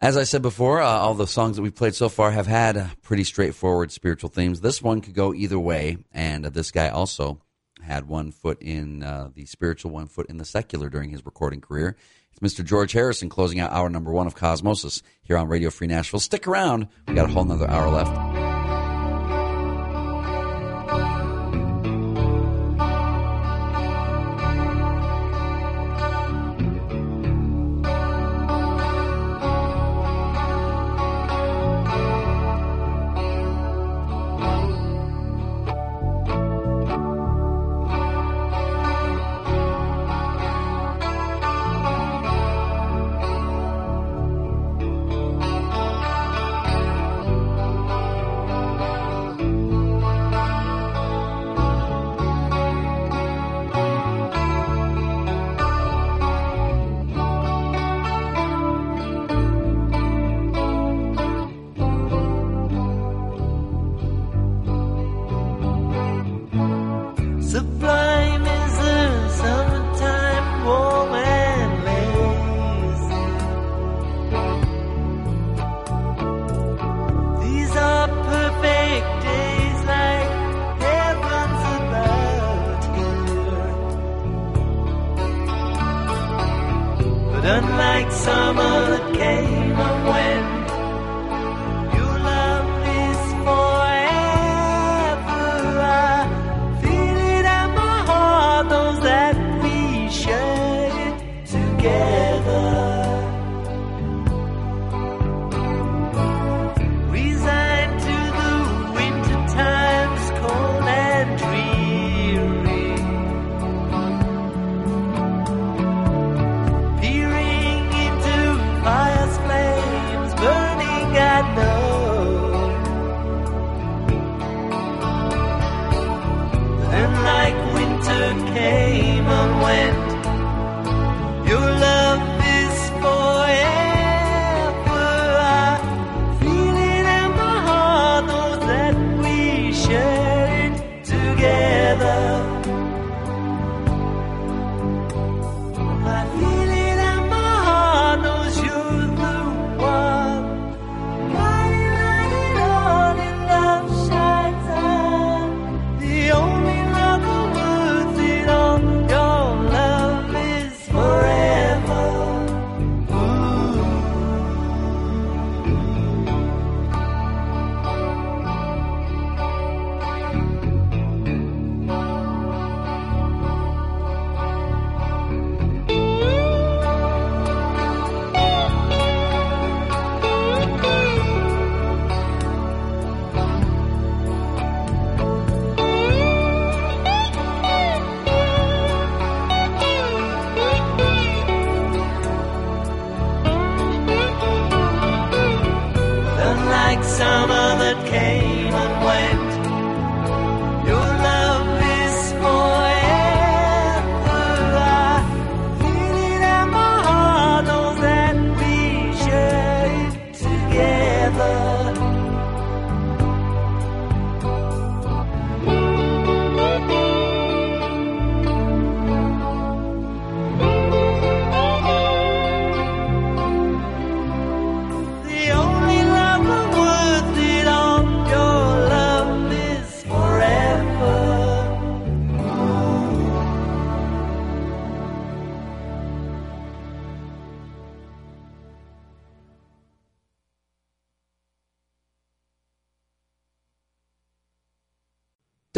As 0.00 0.16
I 0.16 0.24
said 0.24 0.42
before, 0.42 0.82
uh, 0.82 0.88
all 0.88 1.14
the 1.14 1.28
songs 1.28 1.56
that 1.56 1.62
we've 1.62 1.74
played 1.74 1.94
so 1.94 2.08
far 2.08 2.32
have 2.32 2.48
had 2.48 2.90
pretty 3.02 3.22
straightforward 3.22 3.92
spiritual 3.92 4.30
themes. 4.30 4.60
This 4.60 4.82
one 4.82 5.00
could 5.00 5.14
go 5.14 5.32
either 5.32 5.60
way, 5.60 5.98
and 6.12 6.44
uh, 6.44 6.50
this 6.50 6.72
guy 6.72 6.88
also 6.88 7.40
had 7.80 8.08
one 8.08 8.32
foot 8.32 8.60
in 8.60 9.04
uh, 9.04 9.30
the 9.32 9.46
spiritual, 9.46 9.92
one 9.92 10.08
foot 10.08 10.26
in 10.28 10.38
the 10.38 10.44
secular 10.44 10.88
during 10.88 11.10
his 11.10 11.24
recording 11.24 11.60
career. 11.60 11.96
It's 12.40 12.54
Mr. 12.54 12.64
George 12.64 12.92
Harrison 12.92 13.28
closing 13.28 13.60
out 13.60 13.72
hour 13.72 13.88
number 13.88 14.12
one 14.12 14.26
of 14.26 14.34
Cosmosis 14.34 15.02
here 15.22 15.36
on 15.36 15.48
Radio 15.48 15.70
Free 15.70 15.86
Nashville. 15.86 16.20
Stick 16.20 16.46
around; 16.46 16.88
we 17.06 17.14
got 17.14 17.28
a 17.28 17.32
whole 17.32 17.42
another 17.42 17.68
hour 17.68 17.90
left. 17.90 18.51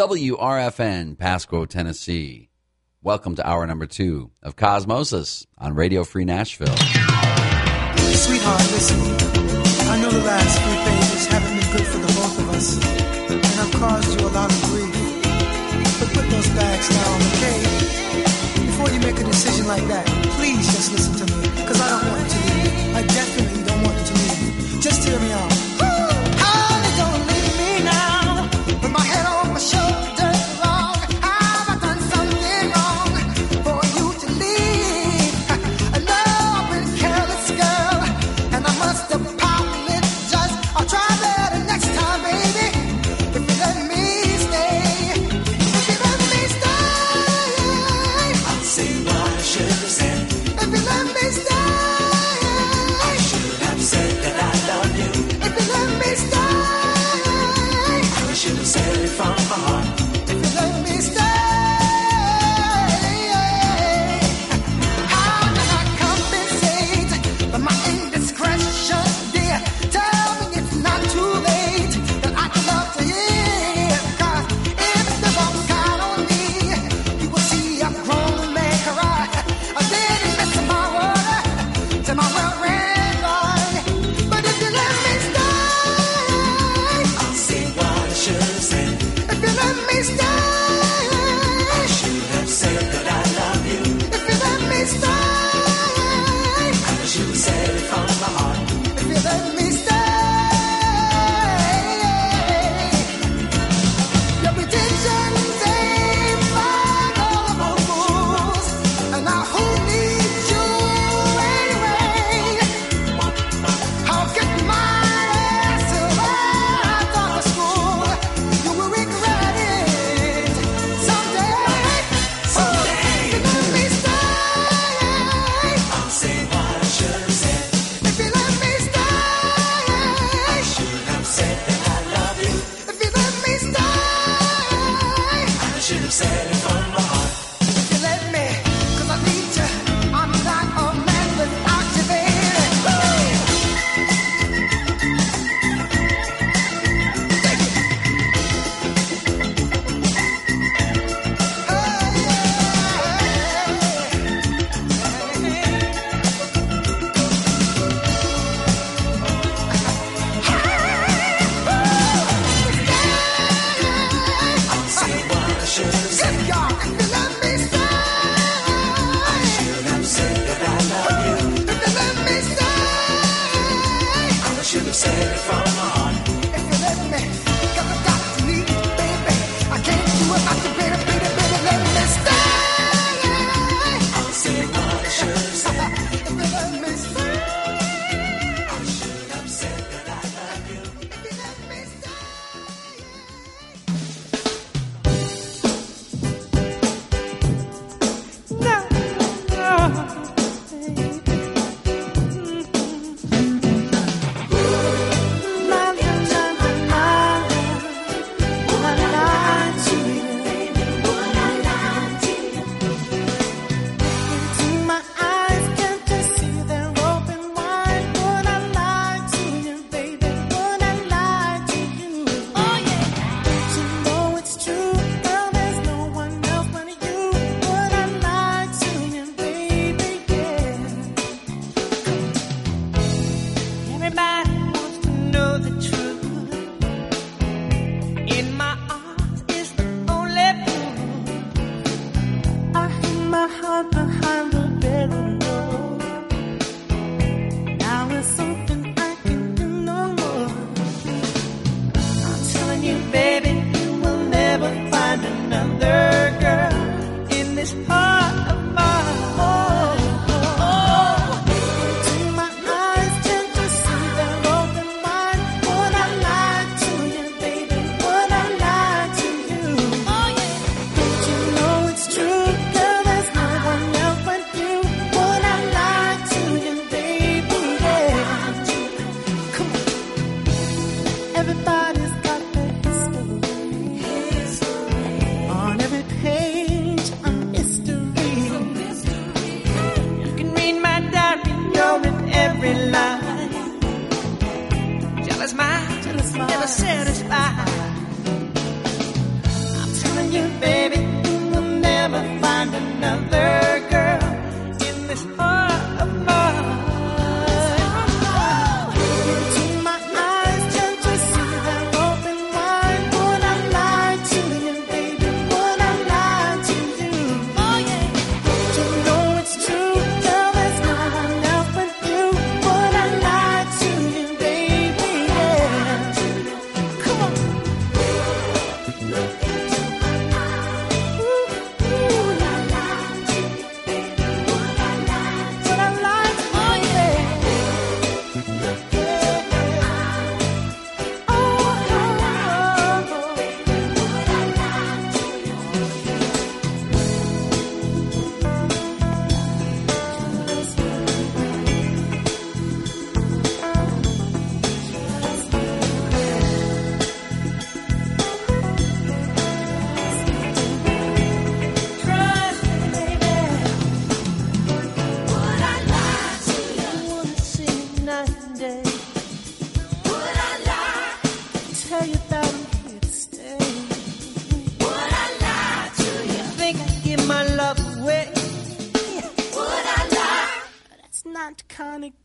WRFN, 0.05 1.17
Pasquo, 1.17 1.67
Tennessee. 1.67 2.51
Welcome 3.01 3.37
to 3.37 3.49
hour 3.49 3.67
number 3.67 3.87
two 3.87 4.33
of 4.43 4.55
Cosmosis 4.55 5.47
on 5.57 5.75
Radio 5.75 6.05
Free 6.05 6.27
Nashville. 6.27 6.77
Sweetheart, 6.77 8.61
listen, 8.69 9.01
I 9.89 9.97
know 10.03 10.11
the 10.11 10.23
last 10.27 10.61
few 10.61 10.77
days 10.85 11.25
haven't 11.25 11.57
been 11.57 11.73
good 11.73 11.87
for 11.87 11.97
the 11.97 12.13
both 12.21 12.39
of 12.39 12.49
us, 12.51 12.85
and 13.33 13.41
I've 13.47 13.73
caused 13.81 14.21
you 14.21 14.27
a 14.27 14.29
lot 14.29 14.53
of 14.53 14.63
grief. 14.69 14.93
But 15.99 16.13
put 16.13 16.29
those 16.29 16.49
bags 16.53 16.89
down, 16.91 17.23
okay? 17.33 17.65
Before 18.61 18.91
you 18.91 19.01
make 19.01 19.19
a 19.19 19.25
decision 19.25 19.67
like 19.67 19.87
that, 19.89 20.05
please 20.37 20.67
just 20.67 20.93
listen 20.93 21.27
to 21.27 21.33
me, 21.35 21.49
because 21.65 21.81
I 21.81 21.89
don't 21.89 22.13
want 22.13 22.24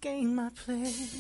gain 0.02 0.36
my 0.36 0.50
place. 0.50 1.19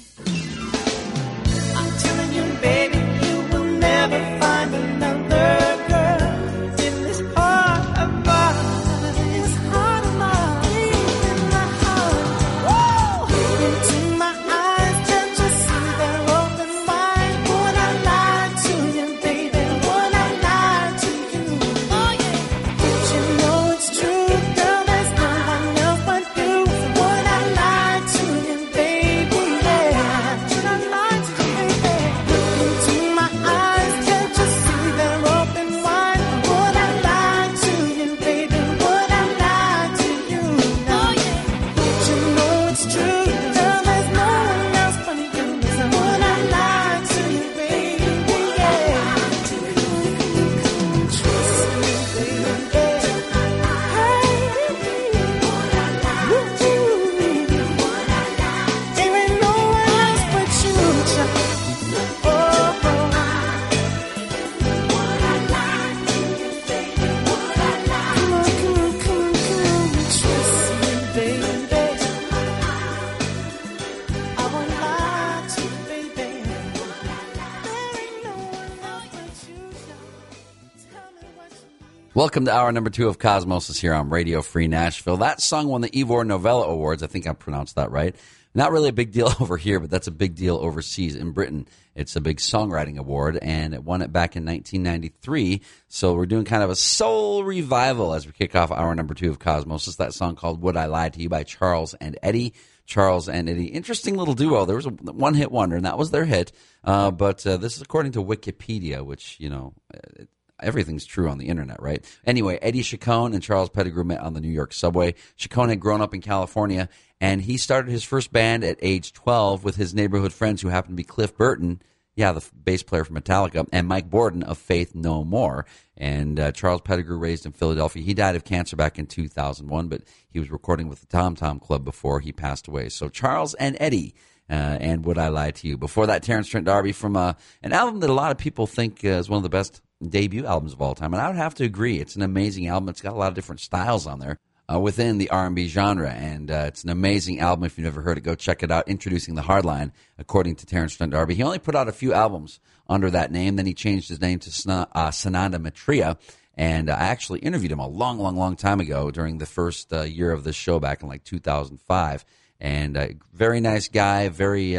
Welcome 82.19 82.43
to 82.43 82.53
hour 82.53 82.69
number 82.73 82.89
two 82.89 83.07
of 83.07 83.17
Cosmosis 83.17 83.79
here 83.79 83.93
on 83.93 84.09
Radio 84.09 84.41
Free 84.41 84.67
Nashville. 84.67 85.15
That 85.15 85.39
song 85.39 85.69
won 85.69 85.79
the 85.79 85.97
Ivor 85.97 86.25
Novello 86.25 86.63
Awards. 86.69 87.01
I 87.01 87.07
think 87.07 87.25
I 87.25 87.31
pronounced 87.31 87.75
that 87.75 87.91
right. 87.91 88.13
Not 88.53 88.73
really 88.73 88.89
a 88.89 88.91
big 88.91 89.13
deal 89.13 89.33
over 89.39 89.55
here, 89.55 89.79
but 89.79 89.89
that's 89.89 90.07
a 90.07 90.11
big 90.11 90.35
deal 90.35 90.57
overseas 90.57 91.15
in 91.15 91.31
Britain. 91.31 91.65
It's 91.95 92.17
a 92.17 92.21
big 92.21 92.39
songwriting 92.39 92.97
award, 92.97 93.39
and 93.41 93.73
it 93.73 93.85
won 93.85 94.01
it 94.01 94.11
back 94.11 94.35
in 94.35 94.43
1993. 94.43 95.61
So 95.87 96.13
we're 96.13 96.25
doing 96.25 96.43
kind 96.43 96.61
of 96.61 96.69
a 96.69 96.75
soul 96.75 97.45
revival 97.45 98.13
as 98.13 98.25
we 98.25 98.33
kick 98.33 98.53
off 98.53 98.69
hour 98.69 98.93
number 98.93 99.13
two 99.13 99.29
of 99.29 99.39
Cosmos. 99.39 99.87
It's 99.87 99.95
That 99.95 100.13
song 100.13 100.35
called 100.35 100.61
"Would 100.61 100.75
I 100.75 100.87
Lie 100.87 101.07
to 101.07 101.21
You" 101.21 101.29
by 101.29 101.43
Charles 101.43 101.93
and 101.93 102.19
Eddie. 102.21 102.53
Charles 102.85 103.29
and 103.29 103.47
Eddie. 103.47 103.67
Interesting 103.67 104.17
little 104.17 104.33
duo. 104.33 104.65
There 104.65 104.75
was 104.75 104.87
a 104.87 104.89
one 104.89 105.35
hit 105.35 105.53
wonder, 105.53 105.77
and 105.77 105.85
that 105.85 105.97
was 105.97 106.11
their 106.11 106.25
hit. 106.25 106.51
Uh, 106.83 107.11
but 107.11 107.47
uh, 107.47 107.55
this 107.55 107.77
is 107.77 107.81
according 107.81 108.11
to 108.13 108.21
Wikipedia, 108.21 109.05
which, 109.05 109.37
you 109.39 109.49
know, 109.49 109.73
it, 109.93 110.27
everything's 110.61 111.05
true 111.05 111.29
on 111.29 111.37
the 111.37 111.47
internet, 111.47 111.81
right? 111.81 112.03
Anyway, 112.25 112.59
Eddie 112.61 112.83
Chacon 112.83 113.33
and 113.33 113.43
Charles 113.43 113.69
Pettigrew 113.69 114.03
met 114.03 114.19
on 114.19 114.33
the 114.33 114.41
New 114.41 114.51
York 114.51 114.73
subway. 114.73 115.15
Chacon 115.35 115.69
had 115.69 115.79
grown 115.79 116.01
up 116.01 116.13
in 116.13 116.21
California, 116.21 116.89
and 117.21 117.41
he 117.41 117.57
started 117.57 117.91
his 117.91 118.03
first 118.03 118.31
band 118.31 118.63
at 118.63 118.77
age 118.81 119.13
12 119.13 119.63
with 119.63 119.75
his 119.75 119.93
neighborhood 119.93 120.33
friends 120.33 120.61
who 120.61 120.69
happened 120.69 120.93
to 120.93 121.01
be 121.01 121.03
Cliff 121.03 121.35
Burton, 121.35 121.81
yeah, 122.15 122.33
the 122.33 122.45
bass 122.63 122.83
player 122.83 123.05
from 123.05 123.15
Metallica, 123.15 123.65
and 123.71 123.87
Mike 123.87 124.09
Bordin 124.09 124.43
of 124.43 124.57
Faith 124.57 124.93
No 124.93 125.23
More. 125.23 125.65
And 125.95 126.39
uh, 126.39 126.51
Charles 126.51 126.81
Pettigrew 126.81 127.17
raised 127.17 127.45
in 127.45 127.53
Philadelphia. 127.53 128.03
He 128.03 128.13
died 128.13 128.35
of 128.35 128.43
cancer 128.43 128.75
back 128.75 128.99
in 128.99 129.05
2001, 129.05 129.87
but 129.87 130.01
he 130.29 130.39
was 130.39 130.51
recording 130.51 130.89
with 130.89 130.99
the 130.99 131.07
Tom 131.07 131.35
Tom 131.35 131.59
Club 131.59 131.85
before 131.85 132.19
he 132.19 132.33
passed 132.33 132.67
away. 132.67 132.89
So 132.89 133.07
Charles 133.09 133.53
and 133.53 133.77
Eddie. 133.79 134.15
Uh, 134.49 134.77
and 134.81 135.05
Would 135.05 135.19
I 135.19 135.27
Lie 135.27 135.51
to 135.51 135.67
You? 135.67 135.77
Before 135.77 136.07
that, 136.07 136.23
Terence 136.23 136.47
Trent 136.47 136.65
D'Arby 136.65 136.91
from 136.91 137.15
uh, 137.15 137.33
an 137.61 137.71
album 137.71 137.99
that 137.99 138.09
a 138.09 138.13
lot 138.13 138.31
of 138.31 138.39
people 138.39 138.65
think 138.65 139.05
uh, 139.05 139.09
is 139.09 139.29
one 139.29 139.37
of 139.37 139.43
the 139.43 139.49
best 139.49 139.79
debut 140.07 140.45
albums 140.45 140.73
of 140.73 140.81
all 140.81 140.95
time, 140.95 141.13
and 141.13 141.21
I 141.21 141.27
would 141.27 141.37
have 141.37 141.55
to 141.55 141.63
agree. 141.63 141.99
It's 141.99 142.15
an 142.15 142.21
amazing 142.21 142.67
album. 142.67 142.89
It's 142.89 143.01
got 143.01 143.13
a 143.13 143.17
lot 143.17 143.29
of 143.29 143.33
different 143.33 143.61
styles 143.61 144.07
on 144.07 144.19
there 144.19 144.37
uh, 144.71 144.79
within 144.79 145.17
the 145.17 145.29
R&B 145.29 145.67
genre, 145.67 146.11
and 146.11 146.51
uh, 146.51 146.65
it's 146.67 146.83
an 146.83 146.89
amazing 146.89 147.39
album. 147.39 147.65
If 147.65 147.77
you've 147.77 147.85
never 147.85 148.01
heard 148.01 148.17
it, 148.17 148.21
go 148.21 148.35
check 148.35 148.63
it 148.63 148.71
out. 148.71 148.87
Introducing 148.87 149.35
the 149.35 149.41
Hardline, 149.41 149.91
according 150.17 150.55
to 150.57 150.65
Terence 150.65 150.95
Trent 150.95 151.11
D'Arby. 151.11 151.35
He 151.35 151.43
only 151.43 151.59
put 151.59 151.75
out 151.75 151.87
a 151.87 151.93
few 151.93 152.13
albums 152.13 152.59
under 152.87 153.09
that 153.09 153.31
name. 153.31 153.55
Then 153.55 153.65
he 153.65 153.73
changed 153.73 154.09
his 154.09 154.21
name 154.21 154.39
to 154.39 154.49
Sna- 154.49 154.87
uh, 154.93 155.09
Sananda 155.09 155.59
Maitreya. 155.59 156.17
And 156.55 156.89
uh, 156.89 156.93
I 156.93 157.05
actually 157.05 157.39
interviewed 157.39 157.71
him 157.71 157.79
a 157.79 157.87
long, 157.87 158.19
long, 158.19 158.35
long 158.35 158.55
time 158.55 158.79
ago 158.79 159.11
during 159.11 159.37
the 159.37 159.45
first 159.45 159.93
uh, 159.93 160.01
year 160.01 160.31
of 160.31 160.43
this 160.43 160.55
show 160.55 160.79
back 160.79 161.01
in 161.01 161.07
like 161.07 161.23
2005. 161.23 162.25
And 162.59 162.97
uh, 162.97 163.07
very 163.33 163.61
nice 163.61 163.87
guy, 163.87 164.29
very 164.29 164.77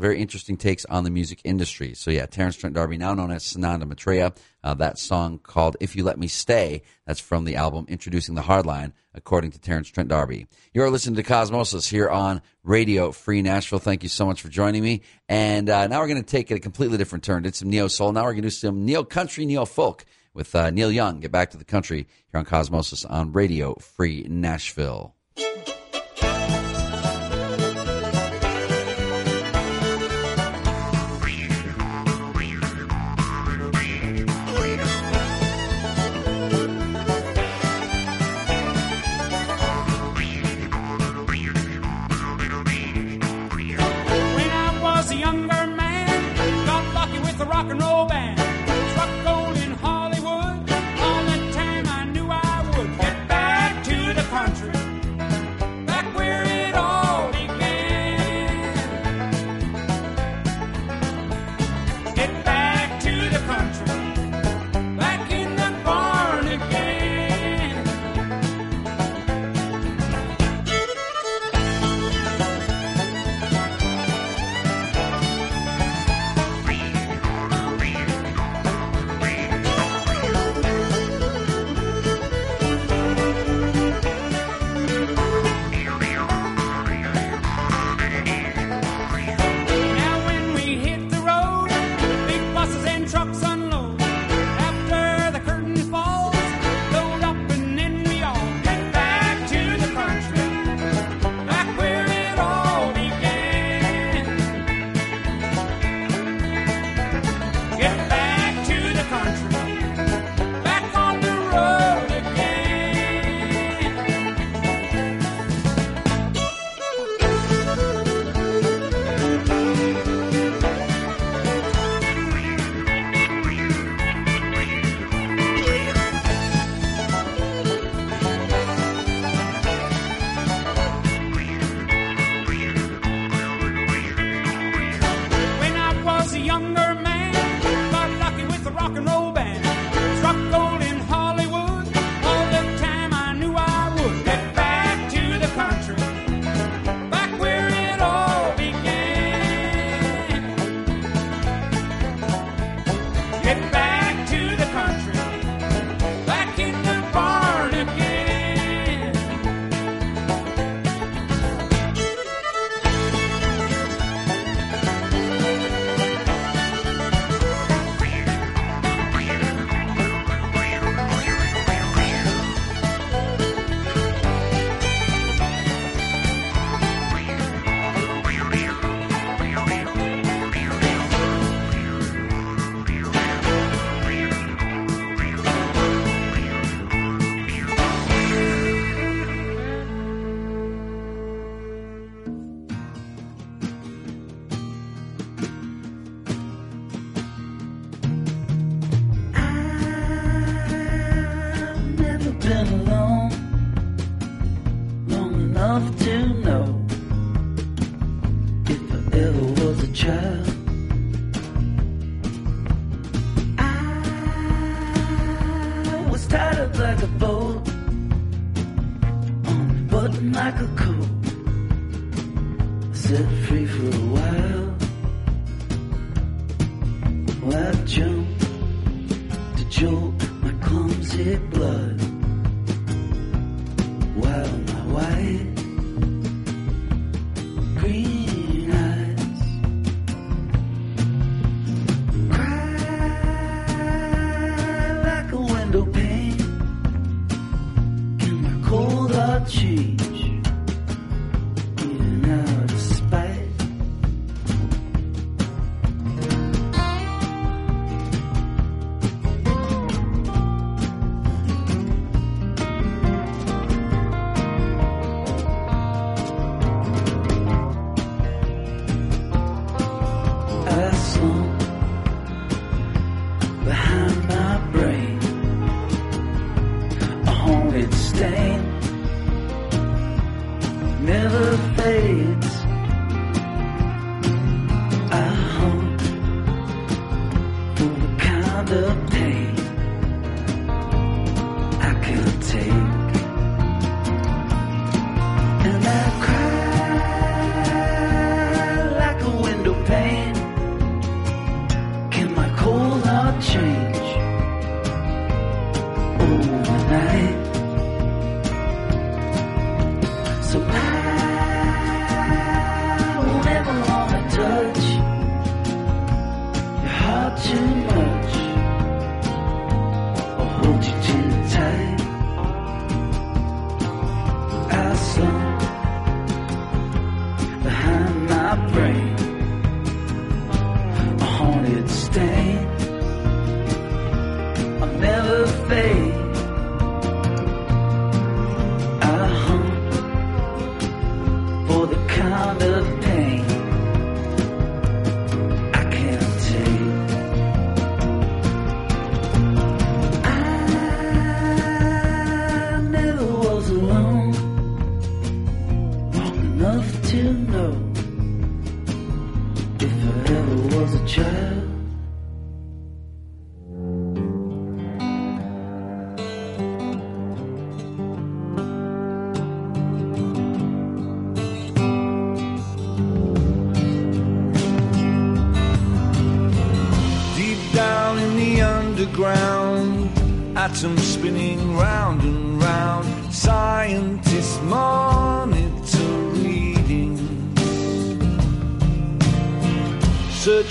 very 0.00 0.20
interesting 0.20 0.56
takes 0.56 0.84
on 0.86 1.04
the 1.04 1.10
music 1.10 1.40
industry. 1.44 1.94
So 1.94 2.10
yeah, 2.10 2.26
Terence 2.26 2.56
Trent 2.56 2.74
D'Arby, 2.74 2.98
now 2.98 3.14
known 3.14 3.30
as 3.30 3.44
Sananda 3.44 3.86
Maitreya, 3.88 4.32
uh, 4.62 4.74
that 4.74 4.98
song 4.98 5.38
called 5.38 5.76
"If 5.80 5.96
You 5.96 6.04
Let 6.04 6.18
Me 6.18 6.28
Stay." 6.28 6.82
That's 7.06 7.20
from 7.20 7.44
the 7.44 7.56
album 7.56 7.86
"Introducing 7.88 8.34
the 8.34 8.42
Hardline," 8.42 8.92
according 9.14 9.52
to 9.52 9.58
Terence 9.58 9.88
Trent 9.88 10.08
D'Arby. 10.08 10.46
You're 10.74 10.90
listening 10.90 11.16
to 11.16 11.22
Cosmosis 11.22 11.88
here 11.88 12.08
on 12.08 12.42
Radio 12.62 13.12
Free 13.12 13.42
Nashville. 13.42 13.78
Thank 13.78 14.02
you 14.02 14.08
so 14.08 14.26
much 14.26 14.42
for 14.42 14.48
joining 14.48 14.82
me. 14.82 15.02
And 15.28 15.70
uh, 15.70 15.86
now 15.86 16.00
we're 16.00 16.08
going 16.08 16.22
to 16.22 16.30
take 16.30 16.50
it 16.50 16.56
a 16.56 16.60
completely 16.60 16.98
different 16.98 17.24
turn. 17.24 17.42
Did 17.42 17.54
some 17.54 17.70
neo 17.70 17.88
soul. 17.88 18.12
Now 18.12 18.24
we're 18.24 18.32
going 18.32 18.42
to 18.42 18.48
do 18.48 18.50
some 18.50 18.84
neo 18.84 19.02
country, 19.02 19.46
neo 19.46 19.64
folk 19.64 20.04
with 20.34 20.54
uh, 20.54 20.70
Neil 20.70 20.92
Young. 20.92 21.20
Get 21.20 21.32
back 21.32 21.50
to 21.50 21.56
the 21.56 21.64
country 21.64 22.06
here 22.30 22.38
on 22.38 22.44
Cosmosis 22.44 23.10
on 23.10 23.32
Radio 23.32 23.74
Free 23.76 24.26
Nashville. 24.28 25.14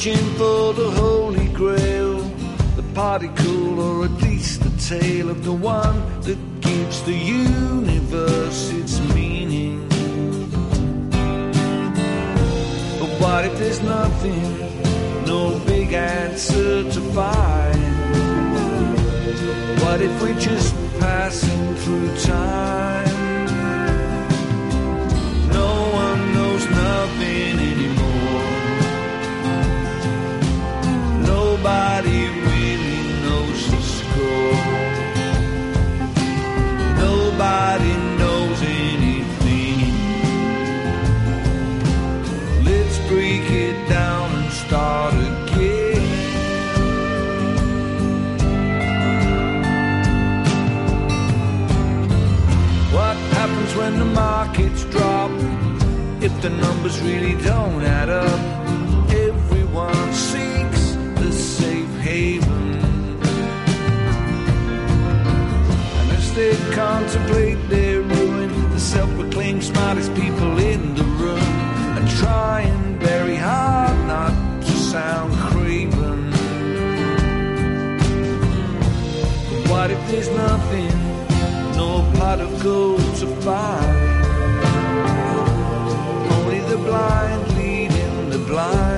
Searching 0.06 0.36
for 0.36 0.72
the 0.74 0.92
holy 0.92 1.48
grail, 1.48 2.20
the 2.76 2.84
particle, 2.94 3.80
or 3.80 4.06
at 4.06 4.12
least 4.22 4.62
the 4.62 4.96
tale 4.96 5.32
of 5.32 5.44
the 5.44 5.52
one 5.52 5.98
that 6.22 6.38
gives 6.62 7.02
the 7.04 7.14
universe 7.14 8.72
its 8.72 9.00
meaning. 9.16 9.88
But 13.00 13.10
what 13.20 13.46
if 13.46 13.58
there's 13.58 13.82
nothing? 13.82 14.44
no 15.26 15.58
big 15.66 15.92
answer 15.94 16.84
to 16.84 17.02
find. 17.16 17.84
What 19.82 20.02
if 20.02 20.22
we're 20.22 20.40
just 20.40 20.76
passing 21.00 21.76
through 21.78 22.16
time? 22.18 22.85
The 56.46 56.58
numbers 56.58 57.02
really 57.02 57.34
don't 57.42 57.82
add 57.82 58.08
up, 58.08 58.40
everyone 59.10 60.14
seeks 60.14 60.92
the 61.20 61.32
safe 61.32 61.90
haven. 62.02 62.76
And 66.00 66.12
as 66.12 66.36
they 66.36 66.56
contemplate 66.76 67.58
their 67.68 68.02
ruin, 68.02 68.70
the 68.70 68.80
self 68.80 69.10
proclaimed 69.16 69.64
smartest 69.64 70.14
people 70.14 70.60
in 70.60 70.94
the 70.94 71.08
room 71.22 71.50
are 71.98 72.08
trying 72.22 73.00
very 73.00 73.38
hard 73.38 73.98
not 74.06 74.34
to 74.62 74.72
sound 74.94 75.34
craven. 75.50 76.30
But 79.64 79.70
What 79.72 79.90
if 79.90 80.02
there's 80.12 80.30
nothing, 80.30 80.94
no 81.76 82.08
pot 82.20 82.40
of 82.40 82.52
gold 82.62 83.16
to 83.22 83.28
find? 83.42 83.95
Blind 86.96 87.58
leading 87.58 88.30
the 88.30 88.38
blind. 88.38 88.95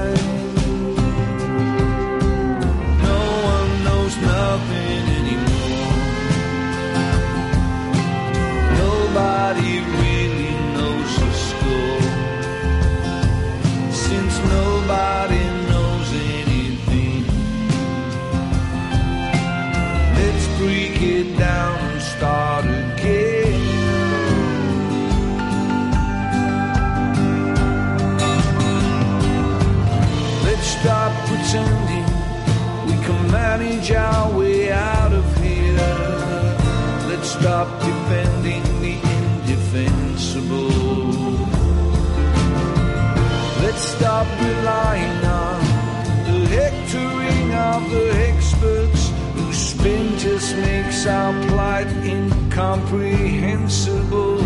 Makes 50.88 51.06
our 51.06 51.34
plight 51.48 51.88
incomprehensible. 52.06 54.42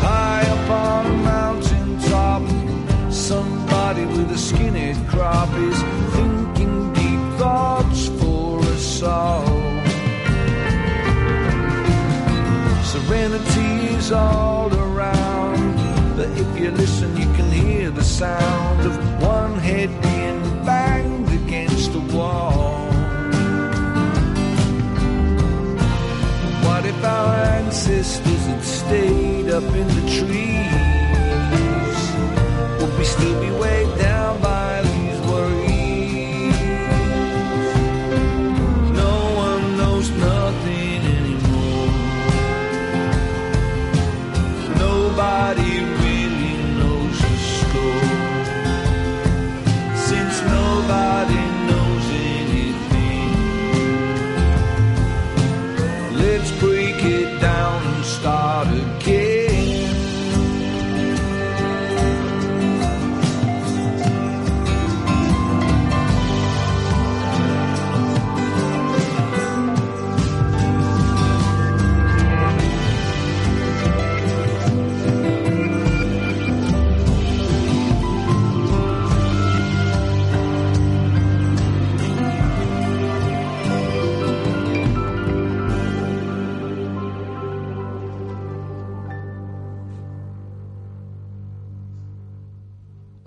High 0.00 0.46
up 0.54 0.70
on 0.70 1.06
a 1.06 1.16
mountain 1.34 1.98
top, 2.02 2.42
somebody 3.10 4.06
with 4.06 4.30
a 4.30 4.38
skinhead 4.48 5.08
crop 5.08 5.52
is 5.70 5.78
thinking 6.14 6.92
deep 6.92 7.20
thoughts 7.40 8.08
for 8.20 8.60
us 8.74 9.02
all. 9.02 9.46
Serenity 12.92 13.72
is 13.96 14.08
all 14.12 14.72
around, 14.72 15.74
but 16.16 16.28
if 16.42 16.48
you 16.60 16.70
listen, 16.70 17.16
you 17.16 17.28
can 17.34 17.50
hear 17.50 17.90
the 17.90 18.04
sound 18.04 18.65
up 29.56 29.74
in 29.74 29.88
the 29.88 30.10
trees? 30.10 30.85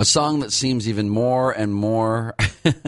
Song 0.09 0.39
that 0.39 0.51
seems 0.51 0.89
even 0.89 1.07
more 1.07 1.51
and 1.51 1.71
more, 1.71 2.33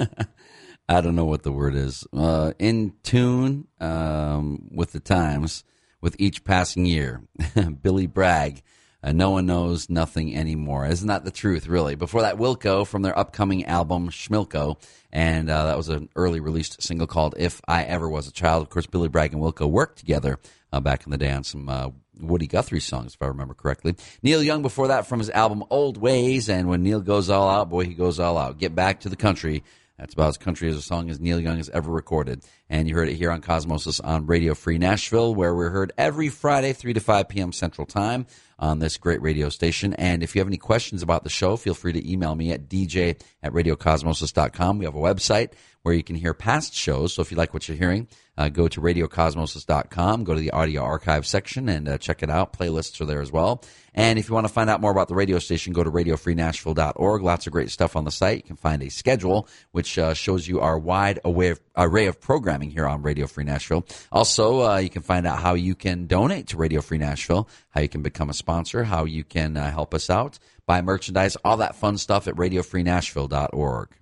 I 0.89 1.01
don't 1.01 1.15
know 1.15 1.25
what 1.25 1.43
the 1.43 1.51
word 1.51 1.75
is, 1.75 2.03
uh, 2.11 2.53
in 2.57 2.93
tune 3.03 3.67
um, 3.79 4.67
with 4.71 4.91
the 4.91 4.99
times 4.99 5.63
with 6.01 6.15
each 6.17 6.43
passing 6.43 6.87
year. 6.87 7.21
Billy 7.83 8.07
Bragg, 8.07 8.63
uh, 9.03 9.11
No 9.11 9.29
One 9.29 9.45
Knows 9.45 9.87
Nothing 9.87 10.35
Anymore. 10.35 10.87
Isn't 10.87 11.09
that 11.09 11.23
the 11.23 11.29
truth, 11.29 11.67
really? 11.67 11.93
Before 11.93 12.21
that, 12.21 12.37
Wilco 12.37 12.87
from 12.87 13.03
their 13.03 13.17
upcoming 13.17 13.65
album, 13.65 14.09
Schmilco. 14.09 14.81
And 15.13 15.47
uh, 15.47 15.65
that 15.65 15.77
was 15.77 15.89
an 15.89 16.09
early 16.15 16.39
released 16.39 16.81
single 16.81 17.05
called 17.05 17.35
If 17.37 17.61
I 17.67 17.83
Ever 17.83 18.09
Was 18.09 18.27
a 18.27 18.31
Child. 18.31 18.63
Of 18.63 18.69
course, 18.69 18.87
Billy 18.87 19.09
Bragg 19.09 19.33
and 19.33 19.43
Wilco 19.43 19.69
worked 19.69 19.99
together 19.99 20.39
uh, 20.73 20.79
back 20.79 21.05
in 21.05 21.11
the 21.11 21.19
day 21.19 21.31
on 21.31 21.43
some 21.43 21.69
uh, 21.69 21.89
Woody 22.19 22.47
Guthrie 22.47 22.79
songs, 22.79 23.13
if 23.15 23.21
I 23.21 23.27
remember 23.27 23.53
correctly. 23.53 23.95
Neil 24.21 24.43
Young 24.43 24.61
before 24.61 24.89
that 24.89 25.07
from 25.07 25.19
his 25.19 25.29
album 25.29 25.63
Old 25.69 25.97
Ways, 25.97 26.49
and 26.49 26.67
when 26.67 26.83
Neil 26.83 27.01
goes 27.01 27.29
all 27.29 27.49
out, 27.49 27.69
boy, 27.69 27.85
he 27.85 27.93
goes 27.93 28.19
all 28.19 28.37
out. 28.37 28.57
Get 28.57 28.75
back 28.75 29.01
to 29.01 29.09
the 29.09 29.15
country. 29.15 29.63
That's 29.97 30.15
about 30.15 30.29
as 30.29 30.37
country 30.37 30.67
as 30.67 30.75
a 30.75 30.81
song 30.81 31.11
as 31.11 31.19
Neil 31.19 31.39
Young 31.39 31.57
has 31.57 31.69
ever 31.69 31.91
recorded. 31.91 32.43
And 32.71 32.89
you 32.89 32.95
heard 32.95 33.07
it 33.07 33.17
here 33.17 33.29
on 33.29 33.41
Cosmosis 33.41 34.03
on 34.03 34.25
Radio 34.25 34.55
Free 34.55 34.79
Nashville, 34.79 35.35
where 35.35 35.53
we're 35.53 35.69
heard 35.69 35.93
every 35.95 36.29
Friday, 36.29 36.73
3 36.73 36.93
to 36.93 36.99
5 36.99 37.29
p.m. 37.29 37.51
Central 37.51 37.85
Time 37.85 38.25
on 38.57 38.79
this 38.79 38.97
great 38.97 39.21
radio 39.21 39.49
station. 39.49 39.93
And 39.93 40.23
if 40.23 40.33
you 40.33 40.39
have 40.39 40.47
any 40.47 40.57
questions 40.57 41.03
about 41.03 41.23
the 41.23 41.29
show, 41.29 41.55
feel 41.55 41.75
free 41.75 41.93
to 41.93 42.11
email 42.11 42.33
me 42.33 42.51
at 42.51 42.67
dj 42.67 43.21
at 43.43 43.53
radiocosmosis.com. 43.53 44.79
We 44.79 44.85
have 44.85 44.95
a 44.95 44.99
website 44.99 45.51
where 45.83 45.95
you 45.95 46.03
can 46.03 46.15
hear 46.15 46.33
past 46.33 46.73
shows. 46.73 47.13
So 47.13 47.21
if 47.21 47.31
you 47.31 47.37
like 47.37 47.53
what 47.53 47.67
you're 47.67 47.77
hearing, 47.77 48.07
uh, 48.37 48.49
go 48.49 48.67
to 48.67 48.81
radiocosmosis.com, 48.81 50.23
go 50.23 50.33
to 50.33 50.39
the 50.39 50.51
audio 50.51 50.81
archive 50.83 51.27
section 51.27 51.67
and 51.69 51.87
uh, 51.87 51.97
check 51.97 52.23
it 52.23 52.29
out. 52.29 52.53
Playlists 52.53 53.01
are 53.01 53.05
there 53.05 53.21
as 53.21 53.31
well. 53.31 53.63
And 53.93 54.17
if 54.17 54.29
you 54.29 54.35
want 54.35 54.47
to 54.47 54.53
find 54.53 54.69
out 54.69 54.79
more 54.79 54.91
about 54.91 55.09
the 55.09 55.15
radio 55.15 55.37
station, 55.39 55.73
go 55.73 55.83
to 55.83 55.91
radiofreenashville.org. 55.91 57.21
Lots 57.21 57.45
of 57.45 57.53
great 57.53 57.71
stuff 57.71 57.95
on 57.95 58.05
the 58.05 58.11
site. 58.11 58.37
You 58.37 58.43
can 58.43 58.55
find 58.55 58.81
a 58.81 58.89
schedule 58.89 59.47
which 59.71 59.97
uh, 59.97 60.13
shows 60.13 60.47
you 60.47 60.61
our 60.61 60.79
wide 60.79 61.19
array 61.25 62.07
of, 62.07 62.21
programming 62.21 62.71
here 62.71 62.87
on 62.87 63.01
Radio 63.01 63.27
Free 63.27 63.43
Nashville. 63.43 63.85
Also, 64.11 64.61
uh, 64.61 64.77
you 64.77 64.89
can 64.89 65.01
find 65.01 65.27
out 65.27 65.39
how 65.39 65.55
you 65.55 65.75
can 65.75 66.07
donate 66.07 66.47
to 66.47 66.57
Radio 66.57 66.81
Free 66.81 66.97
Nashville, 66.99 67.49
how 67.69 67.81
you 67.81 67.89
can 67.89 68.01
become 68.01 68.29
a 68.29 68.33
sponsor, 68.33 68.83
how 68.83 69.05
you 69.05 69.23
can 69.23 69.57
uh, 69.57 69.71
help 69.71 69.93
us 69.93 70.09
out, 70.09 70.39
buy 70.65 70.81
merchandise, 70.81 71.35
all 71.43 71.57
that 71.57 71.75
fun 71.75 71.97
stuff 71.97 72.27
at 72.27 72.35
radiofreenashville.org. 72.35 74.00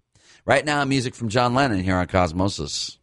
Right 0.50 0.66
now, 0.66 0.84
music 0.84 1.14
from 1.14 1.30
John 1.30 1.54
Lennon 1.54 1.84
here 1.84 1.96
on 1.96 2.08
Cosmosis. 2.08 2.98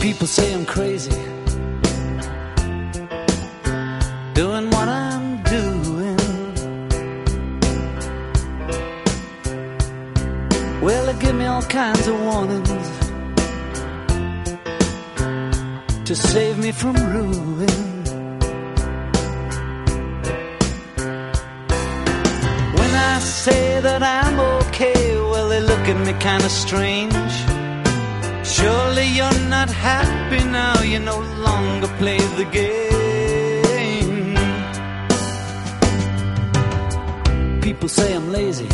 People 0.00 0.26
say 0.26 0.54
I'm 0.54 0.64
crazy. 0.64 1.10
Doing 4.32 4.70
what 4.70 4.88
I'm 4.88 5.42
doing. 5.42 6.16
Well, 10.80 11.04
they 11.04 11.20
give 11.20 11.34
me 11.34 11.44
all 11.44 11.60
kinds 11.60 12.06
of 12.06 12.18
warnings 12.22 12.79
to 16.10 16.16
save 16.16 16.58
me 16.58 16.72
from 16.72 16.94
ruin. 16.94 17.68
When 22.78 22.92
I 23.12 23.20
say 23.20 23.80
that 23.80 24.02
I'm 24.02 24.40
okay, 24.60 25.14
well, 25.30 25.48
they 25.48 25.60
look 25.60 25.84
at 25.92 25.98
me 26.04 26.12
kind 26.14 26.42
of 26.42 26.50
strange. 26.50 27.34
Surely 28.44 29.06
you're 29.18 29.40
not 29.56 29.70
happy 29.70 30.42
now, 30.42 30.82
you 30.82 30.98
no 30.98 31.20
longer 31.48 31.86
play 32.00 32.18
the 32.40 32.46
game. 32.58 34.34
People 37.62 37.88
say 37.88 38.16
I'm 38.16 38.32
lazy, 38.32 38.68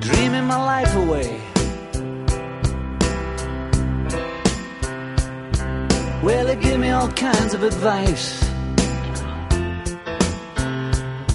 dreaming 0.00 0.46
my 0.46 0.60
life 0.72 0.96
away. 0.96 1.51
Well, 6.22 6.46
they 6.46 6.54
give 6.54 6.78
me 6.78 6.90
all 6.90 7.08
kinds 7.08 7.52
of 7.52 7.64
advice 7.64 8.40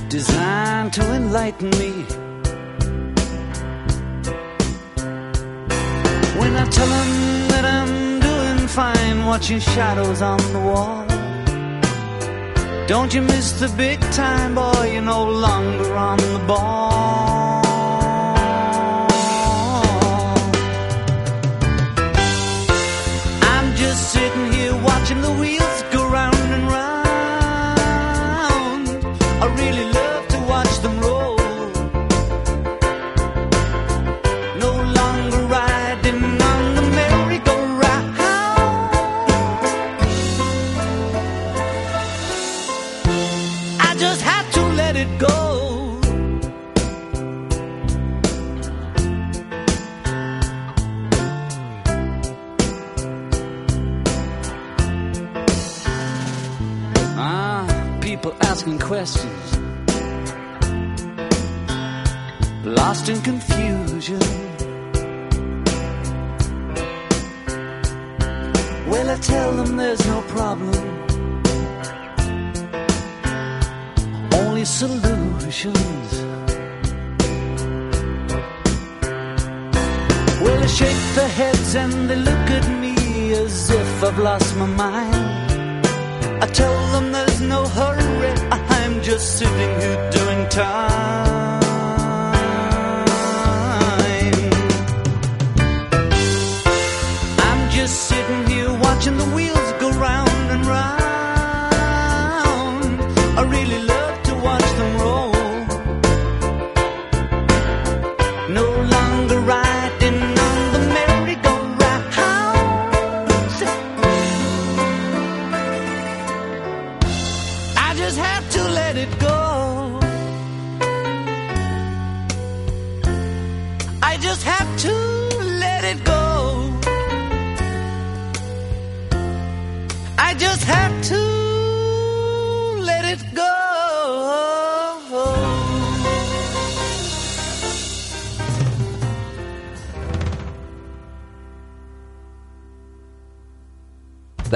designed 0.07 0.93
to 0.93 1.03
enlighten 1.13 1.69
me. 1.71 1.91
When 6.39 6.55
I 6.55 6.65
tell 6.69 6.87
them 6.87 7.11
that 7.49 7.65
I'm 7.65 8.19
doing 8.21 8.67
fine, 8.69 9.25
watching 9.25 9.59
shadows 9.59 10.21
on 10.21 10.37
the 10.53 10.59
wall. 10.59 11.05
Don't 12.87 13.13
you 13.13 13.21
miss 13.21 13.59
the 13.59 13.67
big 13.75 13.99
time, 14.11 14.55
boy? 14.55 14.91
You're 14.93 15.01
no 15.01 15.29
longer 15.29 15.93
on 15.95 16.17
the 16.17 16.43
ball. 16.47 17.36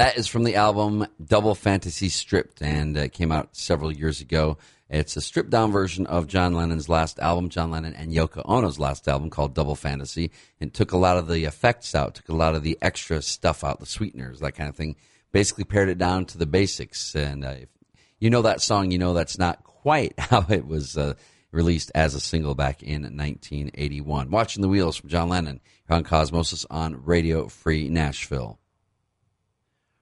That 0.01 0.17
is 0.17 0.25
from 0.25 0.45
the 0.45 0.55
album 0.55 1.05
Double 1.23 1.53
Fantasy 1.53 2.09
Stripped, 2.09 2.59
and 2.63 2.97
it 2.97 3.13
came 3.13 3.31
out 3.31 3.55
several 3.55 3.91
years 3.91 4.19
ago. 4.19 4.57
It's 4.89 5.15
a 5.15 5.21
stripped 5.21 5.51
down 5.51 5.71
version 5.71 6.07
of 6.07 6.25
John 6.25 6.55
Lennon's 6.55 6.89
last 6.89 7.19
album, 7.19 7.49
John 7.49 7.69
Lennon 7.69 7.93
and 7.93 8.11
Yoko 8.11 8.41
Ono's 8.49 8.79
last 8.79 9.07
album 9.07 9.29
called 9.29 9.53
Double 9.53 9.75
Fantasy. 9.75 10.31
It 10.59 10.73
took 10.73 10.91
a 10.91 10.97
lot 10.97 11.17
of 11.17 11.27
the 11.27 11.45
effects 11.45 11.93
out, 11.93 12.15
took 12.15 12.29
a 12.29 12.35
lot 12.35 12.55
of 12.55 12.63
the 12.63 12.79
extra 12.81 13.21
stuff 13.21 13.63
out, 13.63 13.79
the 13.79 13.85
sweeteners, 13.85 14.39
that 14.39 14.53
kind 14.53 14.69
of 14.69 14.75
thing. 14.75 14.95
Basically, 15.31 15.65
pared 15.65 15.87
it 15.87 15.99
down 15.99 16.25
to 16.25 16.39
the 16.39 16.47
basics. 16.47 17.13
And 17.13 17.45
uh, 17.45 17.49
if 17.59 17.69
you 18.17 18.31
know 18.31 18.41
that 18.41 18.59
song, 18.59 18.89
you 18.89 18.97
know 18.97 19.13
that's 19.13 19.37
not 19.37 19.63
quite 19.63 20.15
how 20.19 20.47
it 20.49 20.65
was 20.65 20.97
uh, 20.97 21.13
released 21.51 21.91
as 21.93 22.15
a 22.15 22.19
single 22.19 22.55
back 22.55 22.81
in 22.81 23.03
1981. 23.03 24.31
Watching 24.31 24.63
the 24.63 24.67
Wheels 24.67 24.97
from 24.97 25.09
John 25.11 25.29
Lennon 25.29 25.61
on 25.87 26.03
Cosmosis 26.03 26.65
on 26.71 27.05
Radio 27.05 27.47
Free 27.49 27.87
Nashville. 27.87 28.57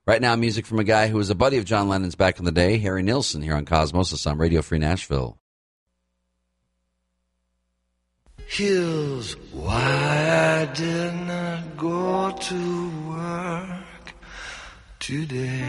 Right 0.09 0.23
now, 0.23 0.35
music 0.35 0.65
from 0.65 0.79
a 0.79 0.83
guy 0.83 1.07
who 1.07 1.17
was 1.17 1.29
a 1.29 1.35
buddy 1.35 1.57
of 1.57 1.65
John 1.65 1.87
Lennon's 1.87 2.15
back 2.15 2.39
in 2.39 2.45
the 2.45 2.51
day, 2.51 2.79
Harry 2.79 3.03
Nilsson, 3.03 3.43
here 3.43 3.53
on 3.53 3.63
Cosmosis 3.63 4.25
on 4.25 4.39
Radio 4.39 4.63
Free 4.63 4.79
Nashville. 4.79 5.37
Here's 8.47 9.33
why 9.53 10.65
I 10.65 10.65
did 10.73 11.13
not 11.13 11.77
go 11.77 12.31
to 12.31 12.89
work 13.07 14.13
today. 14.97 15.67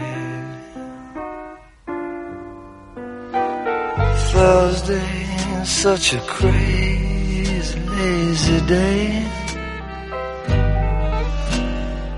Thursday 4.31 5.63
such 5.65 6.15
a 6.15 6.19
crazy, 6.21 7.79
lazy 7.79 8.65
day. 8.65 9.23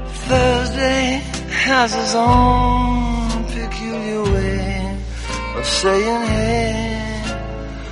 Thursday 0.08 1.33
has 1.64 1.96
its 1.96 2.14
own 2.14 3.46
peculiar 3.46 4.22
way 4.34 4.98
of 5.56 5.66
saying 5.66 6.22
hey. 6.28 7.40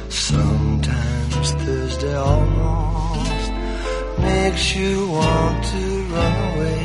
Sometimes 0.09 1.51
Thursday 1.63 2.15
almost 2.15 3.51
makes 4.19 4.75
you 4.75 5.07
want 5.07 5.63
to 5.73 5.83
run 6.13 6.35
away. 6.51 6.83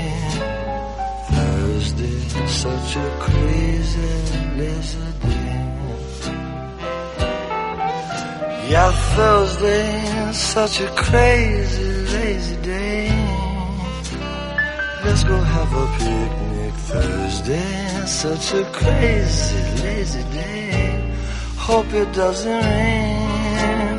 Thursday, 1.34 2.20
such 2.46 2.96
a 2.96 3.08
crazy, 3.26 4.12
lazy 4.60 4.98
day. 5.22 5.56
Yeah, 8.70 8.92
Thursday, 9.16 10.32
such 10.32 10.80
a 10.82 10.88
crazy, 10.94 11.90
lazy 12.14 12.56
day. 12.62 13.08
Let's 15.04 15.24
go 15.24 15.36
have 15.36 15.72
a 15.72 15.86
picnic 15.98 16.55
Thursday. 16.88 18.06
Such 18.06 18.54
a 18.54 18.64
crazy, 18.72 19.82
lazy 19.82 20.22
day. 20.30 21.14
Hope 21.56 21.92
it 21.92 22.12
doesn't 22.12 22.62
rain. 22.62 23.98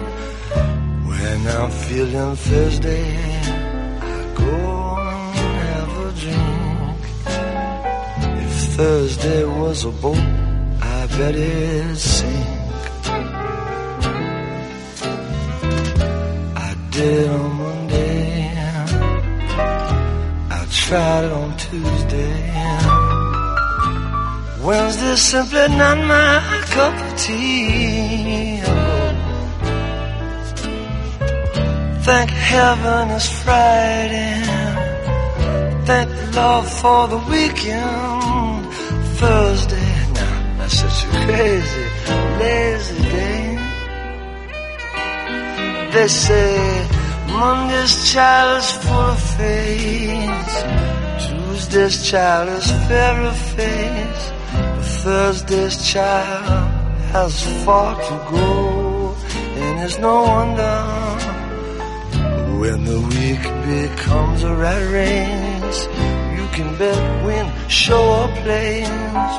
When 1.09 1.39
I'm 1.47 1.71
feeling 1.71 2.35
Thursday, 2.35 3.07
I 4.01 4.17
go 4.41 4.55
and 5.13 5.57
have 5.67 5.91
a 6.05 6.09
drink. 6.21 7.01
If 8.45 8.53
Thursday 8.77 9.43
was 9.43 9.83
a 9.83 9.91
boat, 9.91 10.25
I 10.81 11.07
bet 11.17 11.35
it'd 11.35 11.97
sink. 11.97 12.47
I 16.55 16.71
did 16.91 17.27
tried 20.87 21.25
it 21.25 21.33
on 21.33 21.57
Tuesday. 21.57 22.33
Wednesday's 24.63 25.21
simply 25.21 25.67
not 25.75 25.97
my 26.13 26.39
cup 26.75 26.95
of 27.05 27.19
tea. 27.19 28.61
Thank 32.07 32.29
heaven 32.29 33.09
it's 33.17 33.29
Friday. 33.43 34.41
Thank 35.87 36.09
the 36.19 36.27
Lord 36.39 36.65
for 36.79 37.01
the 37.13 37.21
weekend. 37.31 38.63
Thursday, 39.19 39.91
now 40.19 40.57
that's 40.57 40.75
such 40.83 40.99
a 41.03 41.09
crazy, 41.25 41.87
lazy 42.39 43.01
day. 43.11 43.45
They 45.91 46.07
say 46.07 46.87
Monday's 47.27 47.93
child 48.13 48.59
is 48.59 48.71
full 48.71 49.11
of 49.15 49.21
faith. 49.37 50.76
Tuesday's 51.69 52.09
child 52.09 52.47
is 52.47 52.71
very 52.87 53.33
face. 53.57 54.31
But 54.53 54.85
Thursday's 55.03 55.91
child 55.91 56.45
has 57.11 57.33
far 57.65 57.93
to 58.07 58.15
go. 58.31 59.13
And 59.63 59.83
it's 59.83 59.97
no 59.99 60.23
wonder 60.23 60.77
when 62.61 62.85
the 62.85 63.01
week 63.11 63.43
becomes 63.67 64.43
a 64.43 64.55
race. 64.55 65.81
You 66.37 66.47
can 66.55 66.69
bet 66.77 67.25
win, 67.25 67.51
show 67.67 68.01
or 68.21 68.27
plays. 68.43 68.87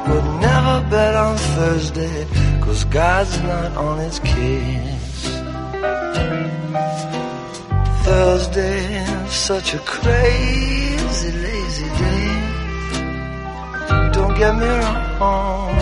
But 0.06 0.22
never 0.46 0.86
bet 0.90 1.14
on 1.16 1.36
Thursday. 1.56 2.26
Cause 2.60 2.84
God's 2.84 3.40
not 3.40 3.74
on 3.74 4.00
his 4.00 4.18
case. 4.18 5.08
Thursday, 8.04 9.04
such 9.28 9.72
a 9.72 9.78
crazy, 9.78 10.87
get 14.38 14.54
me 14.54 14.68
wrong, 15.18 15.74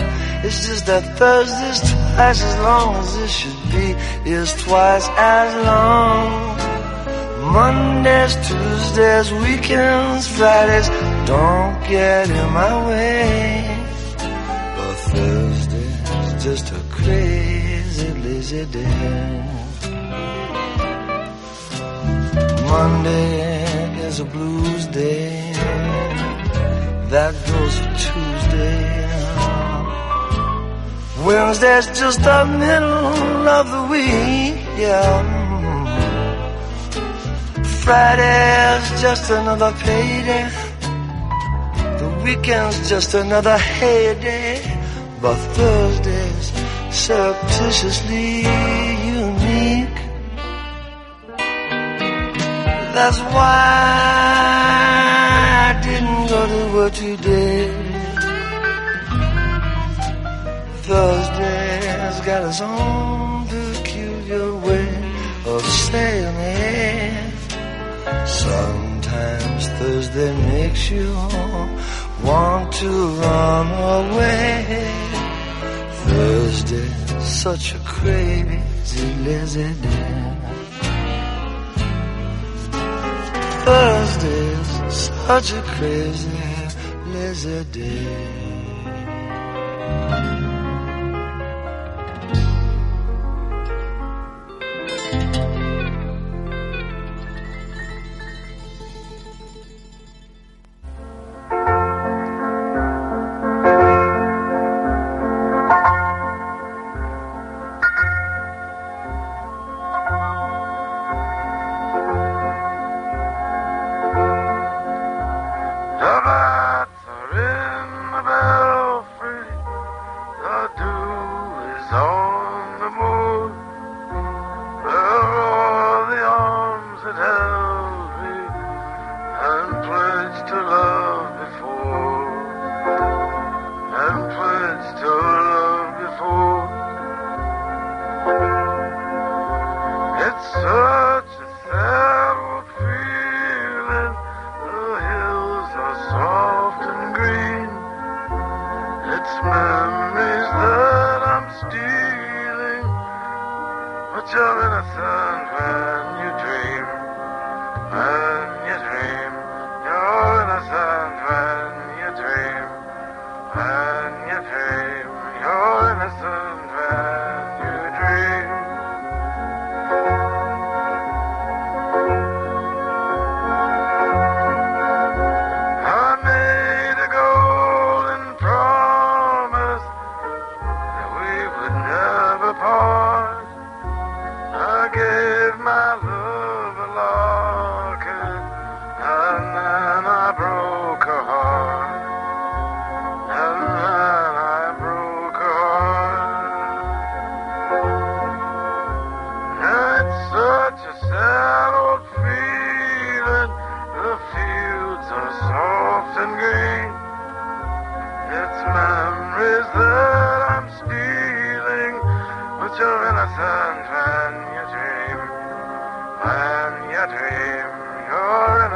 it's 0.43 0.65
just 0.67 0.85
that 0.87 1.03
Thursday's 1.17 1.79
twice 1.91 2.41
as 2.41 2.57
long 2.67 2.95
as 2.95 3.15
it 3.17 3.29
should 3.29 3.61
be, 3.71 3.87
is 4.31 4.51
twice 4.63 5.07
as 5.09 5.49
long. 5.69 6.57
Mondays, 7.53 8.35
Tuesdays, 8.47 9.31
weekends, 9.45 10.27
Fridays, 10.35 10.89
don't 11.27 11.75
get 11.87 12.29
in 12.29 12.47
my 12.51 12.73
way. 12.87 13.85
But 14.75 14.95
Thursday's 15.13 16.43
just 16.43 16.71
a 16.71 16.81
crazy, 16.89 18.09
lazy 18.25 18.65
day. 18.65 19.57
Monday 22.71 24.07
is 24.07 24.19
a 24.19 24.25
blues 24.25 24.87
day. 24.87 25.53
That 27.09 27.33
goes 27.47 27.79
for 27.79 27.95
Tuesday. 28.57 29.07
Wednesday's 31.25 31.87
just 31.99 32.19
the 32.23 32.45
middle 32.45 33.47
of 33.59 33.65
the 33.71 33.83
week, 33.93 34.55
yeah. 34.77 35.35
Friday's 37.83 39.01
just 39.01 39.29
another 39.31 39.71
payday. 39.83 40.49
The 41.99 42.09
weekend's 42.23 42.89
just 42.89 43.13
another 43.13 43.57
heyday. 43.57 44.61
But 45.21 45.37
Thursday's 45.55 46.51
surreptitiously 46.91 48.41
unique. 49.17 49.97
That's 52.95 53.19
why 53.35 53.63
I 55.65 55.79
didn't 55.83 56.27
go 56.33 56.41
to 56.53 56.61
work 56.75 56.93
today. 56.93 57.16
Thursday's 60.97 62.19
got 62.25 62.41
its 62.49 62.59
own 62.59 63.45
peculiar 63.47 64.55
way 64.55 64.89
of 65.45 65.61
saying 65.61 66.35
it. 66.35 67.33
Sometimes 68.27 69.67
Thursday 69.77 70.33
makes 70.47 70.89
you 70.89 71.13
want 72.23 72.71
to 72.81 72.89
run 73.21 73.67
away. 73.99 74.91
Thursday, 76.07 76.89
such 77.19 77.75
a 77.75 77.79
crazy, 77.85 79.07
lazy 79.27 79.73
day. 79.85 80.37
Thursday's 83.65 84.69
such 85.05 85.51
a 85.53 85.61
crazy, 85.75 86.41
lazy 87.13 87.63
day. 87.65 88.47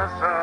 the 0.02 0.08
sun. 0.18 0.41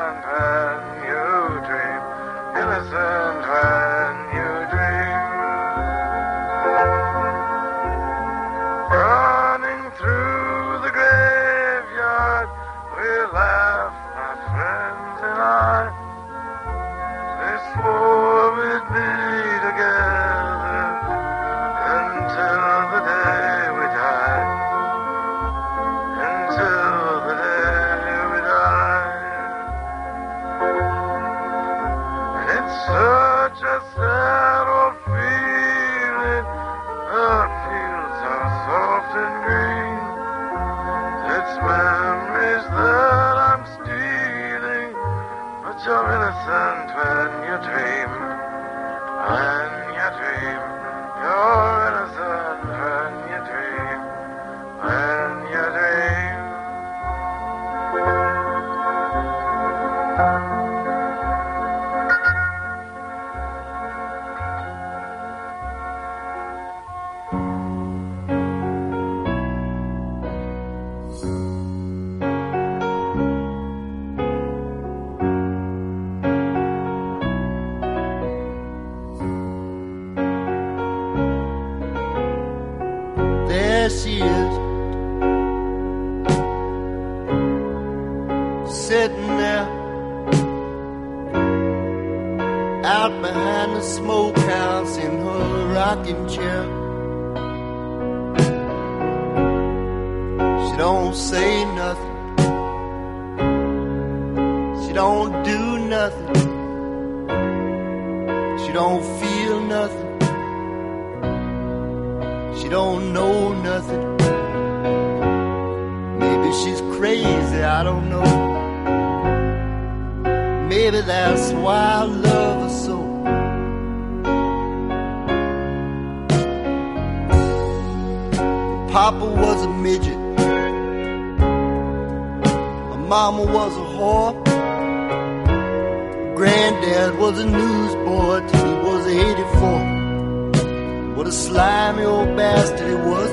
grimy 141.91 142.05
old 142.05 142.37
bastard 142.37 142.87
he 142.87 142.95
was. 142.95 143.31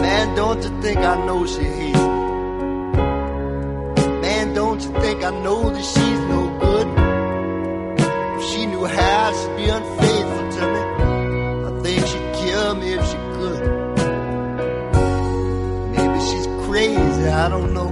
Man, 0.00 0.36
don't 0.36 0.62
you 0.62 0.82
think 0.82 0.98
I 0.98 1.26
know 1.26 1.46
she 1.46 1.64
hates 1.64 1.98
me? 1.98 2.22
Man, 4.22 4.54
don't 4.54 4.80
you 4.80 4.92
think 5.00 5.24
I 5.24 5.30
know 5.42 5.70
that 5.70 5.84
she's 5.84 6.20
no 6.32 6.40
good? 6.60 6.86
If 8.38 8.44
she 8.50 8.66
knew 8.66 8.84
how, 8.84 9.32
she'd 9.38 9.56
be 9.56 9.68
unfaithful 9.68 10.52
to 10.56 10.62
me. 10.72 10.80
I 11.68 11.70
think 11.82 12.06
she'd 12.06 12.32
kill 12.42 12.74
me 12.76 12.92
if 12.92 13.04
she 13.10 13.18
could. 13.36 13.62
Maybe 15.96 16.18
she's 16.28 16.46
crazy, 16.66 17.28
I 17.28 17.48
don't 17.48 17.74
know. 17.74 17.90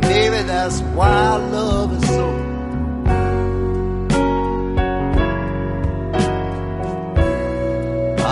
Maybe 0.00 0.42
that's 0.48 0.80
why 0.96 1.08
I 1.08 1.36
love 1.36 1.90
her 1.90 2.06
so 2.06 2.39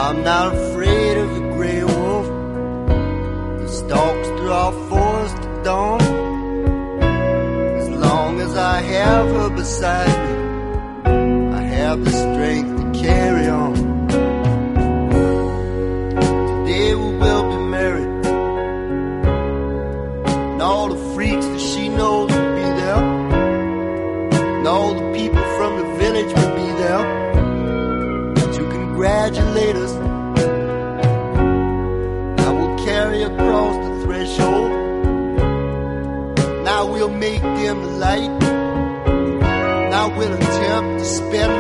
I'm 0.09 0.25
not 0.25 0.55
afraid 0.55 1.19
of 1.19 1.35
the 1.35 1.41
grey 1.53 1.85
wolf 1.85 2.27
that 3.59 3.69
stalks 3.69 4.29
through 4.29 4.53
our 4.53 4.73
forest 4.89 5.37
at 5.37 5.65
dawn. 5.65 6.01
As 7.77 7.91
long 7.91 8.41
as 8.41 8.57
I 8.57 8.81
have 8.81 9.27
her 9.29 9.51
beside 9.51 10.09
me, 10.25 10.35
I 11.53 11.61
have 11.61 12.03
the 12.07 12.11
strength. 12.11 12.68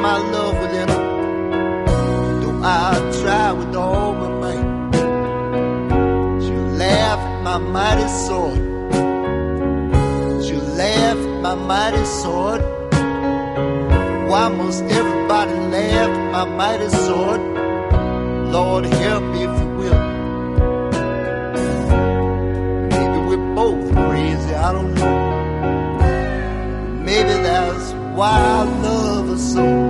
my 0.00 0.18
love 0.18 0.58
with 0.60 0.72
him. 0.72 0.88
Though 2.40 2.60
I 2.62 2.92
try 3.20 3.52
with 3.52 3.74
all 3.74 4.12
my 4.14 4.30
might, 4.42 4.66
she'll 6.42 6.70
laugh 6.84 7.18
at 7.18 7.42
my 7.42 7.58
mighty 7.58 8.08
sword. 8.26 8.58
She'll 10.44 10.70
laugh 10.82 11.18
at 11.18 11.40
my 11.42 11.54
mighty 11.54 12.04
sword. 12.04 12.62
Why 14.30 14.48
must 14.48 14.82
everybody 14.84 15.54
laugh 15.74 16.10
at 16.10 16.30
my 16.32 16.44
mighty 16.44 16.88
sword? 16.90 17.40
Lord, 18.52 18.84
help 18.86 19.24
me 19.24 19.42
if 19.44 19.60
you 19.60 19.68
will. 19.78 20.00
Maybe 22.92 23.18
we're 23.28 23.54
both 23.54 23.92
crazy, 23.94 24.54
I 24.54 24.72
don't 24.72 24.94
know. 24.94 25.16
Maybe 27.04 27.34
that's 27.42 27.92
why 28.16 28.30
I 28.30 28.62
love 28.82 29.28
her 29.28 29.38
so. 29.38 29.87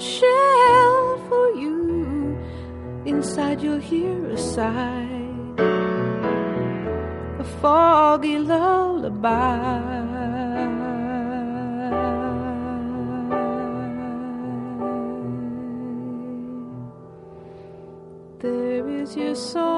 Shell 0.00 1.18
for 1.28 1.50
you. 1.54 2.38
Inside 3.04 3.62
you'll 3.62 3.80
hear 3.80 4.30
a 4.30 4.38
sigh, 4.38 5.08
a 7.38 7.44
foggy 7.60 8.38
lullaby. 8.38 9.98
There 18.40 18.88
is 18.88 19.16
your 19.16 19.34
song 19.34 19.77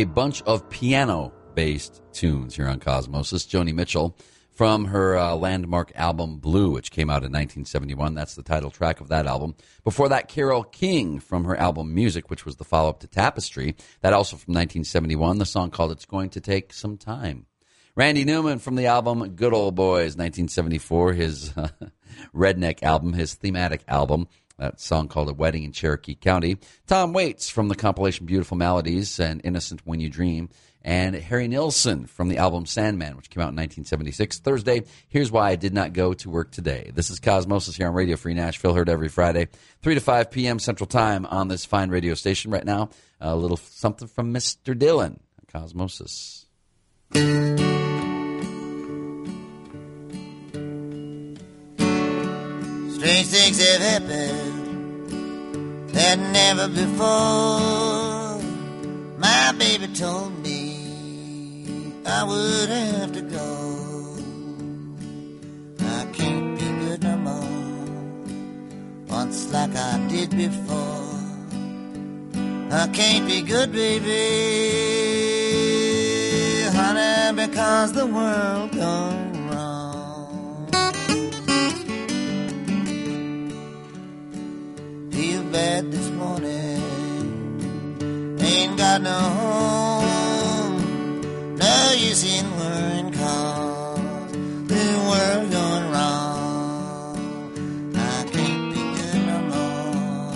a 0.00 0.04
bunch 0.04 0.40
of 0.42 0.70
piano 0.70 1.30
based 1.54 2.00
tunes 2.14 2.56
here 2.56 2.66
on 2.66 2.80
Cosmosis. 2.80 3.46
Joni 3.46 3.74
Mitchell 3.74 4.16
from 4.50 4.86
her 4.86 5.18
uh, 5.18 5.34
landmark 5.34 5.92
album 5.94 6.38
Blue, 6.38 6.70
which 6.70 6.90
came 6.90 7.10
out 7.10 7.20
in 7.22 7.32
1971. 7.32 8.14
That's 8.14 8.34
the 8.34 8.42
title 8.42 8.70
track 8.70 9.02
of 9.02 9.08
that 9.08 9.26
album. 9.26 9.54
Before 9.84 10.08
that, 10.08 10.28
Carole 10.28 10.64
King 10.64 11.20
from 11.20 11.44
her 11.44 11.54
album 11.54 11.94
Music, 11.94 12.30
which 12.30 12.46
was 12.46 12.56
the 12.56 12.64
follow 12.64 12.88
up 12.88 13.00
to 13.00 13.08
Tapestry. 13.08 13.76
That 14.00 14.14
also 14.14 14.36
from 14.36 14.54
1971. 14.54 15.36
The 15.36 15.44
song 15.44 15.70
called 15.70 15.92
It's 15.92 16.06
Going 16.06 16.30
to 16.30 16.40
Take 16.40 16.72
Some 16.72 16.96
Time. 16.96 17.44
Randy 17.94 18.24
Newman 18.24 18.58
from 18.58 18.76
the 18.76 18.86
album 18.86 19.34
Good 19.34 19.52
Old 19.52 19.74
Boys, 19.74 20.16
1974, 20.16 21.12
his 21.12 21.52
uh, 21.58 21.68
redneck 22.34 22.82
album, 22.82 23.12
his 23.12 23.34
thematic 23.34 23.82
album. 23.86 24.28
That 24.60 24.78
song 24.78 25.08
called 25.08 25.30
A 25.30 25.32
Wedding 25.32 25.64
in 25.64 25.72
Cherokee 25.72 26.14
County. 26.14 26.58
Tom 26.86 27.14
Waits 27.14 27.48
from 27.48 27.68
the 27.68 27.74
compilation 27.74 28.26
Beautiful 28.26 28.58
Maladies 28.58 29.18
and 29.18 29.40
Innocent 29.42 29.80
When 29.84 30.00
You 30.00 30.10
Dream. 30.10 30.50
And 30.82 31.14
Harry 31.14 31.48
Nilsson 31.48 32.06
from 32.06 32.28
the 32.28 32.36
album 32.36 32.66
Sandman, 32.66 33.16
which 33.16 33.30
came 33.30 33.40
out 33.40 33.52
in 33.52 33.56
1976. 33.56 34.40
Thursday, 34.40 34.82
here's 35.08 35.30
why 35.30 35.50
I 35.50 35.56
did 35.56 35.72
not 35.72 35.94
go 35.94 36.12
to 36.12 36.30
work 36.30 36.52
today. 36.52 36.90
This 36.94 37.08
is 37.10 37.20
Cosmosis 37.20 37.76
here 37.76 37.88
on 37.88 37.94
Radio 37.94 38.16
Free 38.16 38.34
Nashville, 38.34 38.74
heard 38.74 38.90
every 38.90 39.08
Friday, 39.08 39.48
3 39.82 39.94
to 39.94 40.00
5 40.00 40.30
p.m. 40.30 40.58
Central 40.58 40.86
Time 40.86 41.24
on 41.24 41.48
this 41.48 41.64
fine 41.64 41.88
radio 41.88 42.12
station 42.12 42.50
right 42.50 42.64
now. 42.64 42.90
A 43.18 43.34
little 43.36 43.56
something 43.56 44.08
from 44.08 44.32
Mr. 44.32 44.74
Dylan, 44.74 45.20
Cosmosis. 45.52 46.44
Strange 53.00 53.28
things 53.28 53.58
have 53.66 53.80
happened 53.80 55.08
that 55.88 56.18
never 56.18 56.68
before. 56.68 58.38
My 59.16 59.52
baby 59.58 59.88
told 59.94 60.38
me 60.42 62.02
I 62.04 62.24
would 62.24 62.68
have 62.68 63.12
to 63.14 63.22
go. 63.22 64.18
I 65.80 66.04
can't 66.12 66.58
be 66.58 66.66
good 66.66 67.02
no 67.02 67.16
more, 67.16 67.88
once 69.08 69.50
like 69.50 69.74
I 69.74 70.06
did 70.10 70.36
before. 70.36 71.14
I 72.70 72.86
can't 72.92 73.26
be 73.26 73.40
good, 73.40 73.72
baby, 73.72 74.10
honey, 76.76 77.46
because 77.46 77.94
the 77.94 78.04
world 78.04 78.72
gone 78.76 79.29
Bad 85.52 85.90
this 85.90 86.08
morning, 86.10 86.80
ain't 88.40 88.76
got 88.78 89.02
no 89.02 89.18
home, 89.18 90.76
no 91.56 91.92
use 91.96 92.22
in 92.22 92.46
worrying 92.56 93.12
cause 93.12 94.30
the 94.68 94.84
world 95.08 95.50
gone 95.50 95.90
wrong. 95.90 97.16
I 97.96 98.24
can't 98.30 98.74
be 98.74 98.80
good 98.96 99.22
no 99.26 99.38
more, 99.50 100.34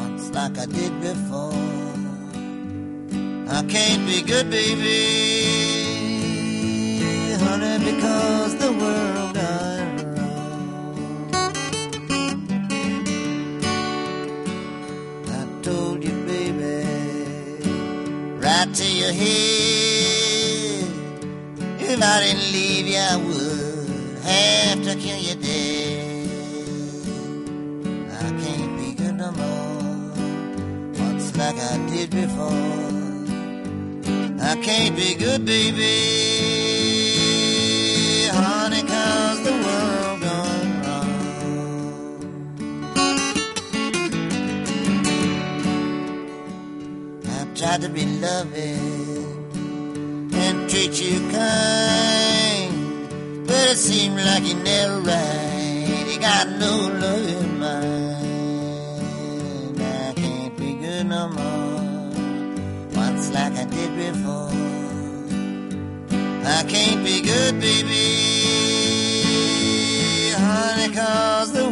once 0.00 0.30
like 0.30 0.56
I 0.58 0.66
did 0.66 1.00
before. 1.00 1.52
I 3.48 3.64
can't 3.66 4.06
be 4.06 4.22
good, 4.22 4.48
baby, 4.48 4.98
honey, 7.42 7.78
because 7.84 8.54
the 8.58 8.70
world 8.72 9.29
right 18.60 18.74
to 18.74 18.84
your 18.84 19.12
head. 19.12 20.84
If 21.78 22.02
I 22.02 22.20
didn't 22.20 22.52
leave 22.52 22.86
you, 22.86 22.98
I 22.98 23.16
would 23.16 24.18
have 24.24 24.82
to 24.84 24.94
kill 24.96 25.18
you 25.18 25.34
dead. 25.34 26.28
I 28.12 28.28
can't 28.42 28.72
be 28.78 28.88
good 28.94 29.16
no 29.16 29.32
more, 29.32 30.12
once 31.04 31.36
like 31.36 31.56
I 31.56 31.76
did 31.88 32.10
before. 32.10 32.80
I 34.42 34.56
can't 34.62 34.96
be 34.96 35.14
good, 35.14 35.44
baby, 35.44 36.69
I've 47.62 47.82
to 47.82 47.90
be 47.90 48.06
loving 48.06 49.50
and 50.32 50.70
treat 50.70 50.98
you 50.98 51.20
kind, 51.30 52.72
but 53.46 53.70
it 53.72 53.76
seems 53.76 54.24
like 54.24 54.44
you 54.44 54.54
never 54.54 55.00
right. 55.00 56.06
You 56.08 56.18
got 56.18 56.48
no 56.48 56.88
love 56.88 57.28
in 57.28 57.58
mind. 57.58 58.16
I 59.78 60.12
can't 60.16 60.56
be 60.56 60.72
good 60.74 61.06
no 61.06 61.28
more 61.28 62.10
once 62.94 63.30
like 63.34 63.52
I 63.52 63.64
did 63.64 63.94
before. 63.94 64.50
I 66.46 66.64
can't 66.66 67.04
be 67.04 67.20
good, 67.20 67.60
baby, 67.60 67.92
honey, 70.32 70.94
cause 70.94 71.52
the 71.52 71.68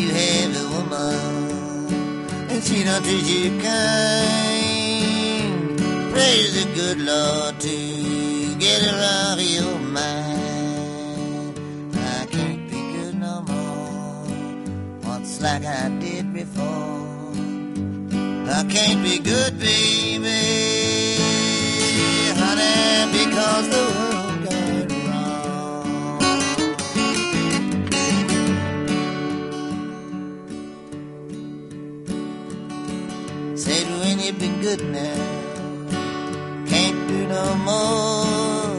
You 0.00 0.08
have 0.08 0.52
a 0.56 0.66
woman, 0.74 1.86
and 2.50 2.60
she 2.64 2.84
don't 2.84 3.02
treat 3.04 3.26
you 3.26 3.50
kind. 3.60 4.70
Praise 6.10 6.52
the 6.58 6.64
good 6.74 6.98
Lord 7.00 7.60
to 7.60 8.54
get 8.58 8.80
her 8.80 8.98
out 8.98 9.38
of 9.38 9.44
your 9.44 9.78
mind. 9.78 11.58
I 11.94 12.24
can't 12.30 12.70
be 12.70 12.80
good 12.94 13.14
no 13.20 13.42
more, 13.42 14.24
once 15.02 15.40
like 15.42 15.64
I 15.66 15.90
did 16.00 16.32
before. 16.32 17.34
I 18.48 18.64
can't 18.70 19.02
be 19.02 19.18
good, 19.18 19.58
baby, 19.60 20.40
honey, 22.40 23.12
because 23.12 23.68
the 23.68 23.99
good 34.60 34.84
now. 34.92 35.16
Can't 36.66 37.08
do 37.08 37.26
no 37.28 37.54
more. 37.68 38.76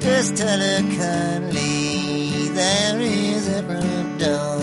Just 0.00 0.36
tell 0.36 0.60
her 0.60 0.82
kindly 0.96 2.48
there 2.50 3.00
is 3.00 3.48
a 3.48 3.62
front 3.64 4.18
door. 4.20 4.60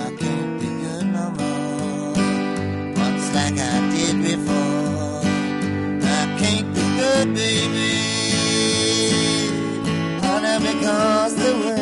I 0.00 0.08
can't 0.20 0.60
be 0.60 0.68
good 0.84 1.06
no 1.18 1.26
more. 1.40 2.12
Once 3.04 3.26
like 3.34 3.58
I 3.58 3.78
did 3.94 4.16
before. 4.30 5.22
I 6.20 6.22
can't 6.40 6.68
be 6.74 6.84
good, 7.00 7.28
baby. 7.34 7.92
All 10.26 10.60
because 10.60 11.34
the 11.36 11.52
world. 11.64 11.81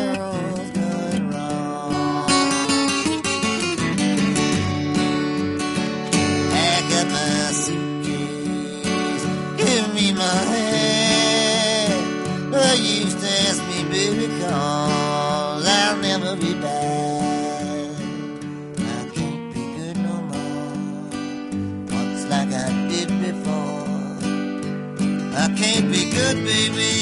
baby. 26.33 27.00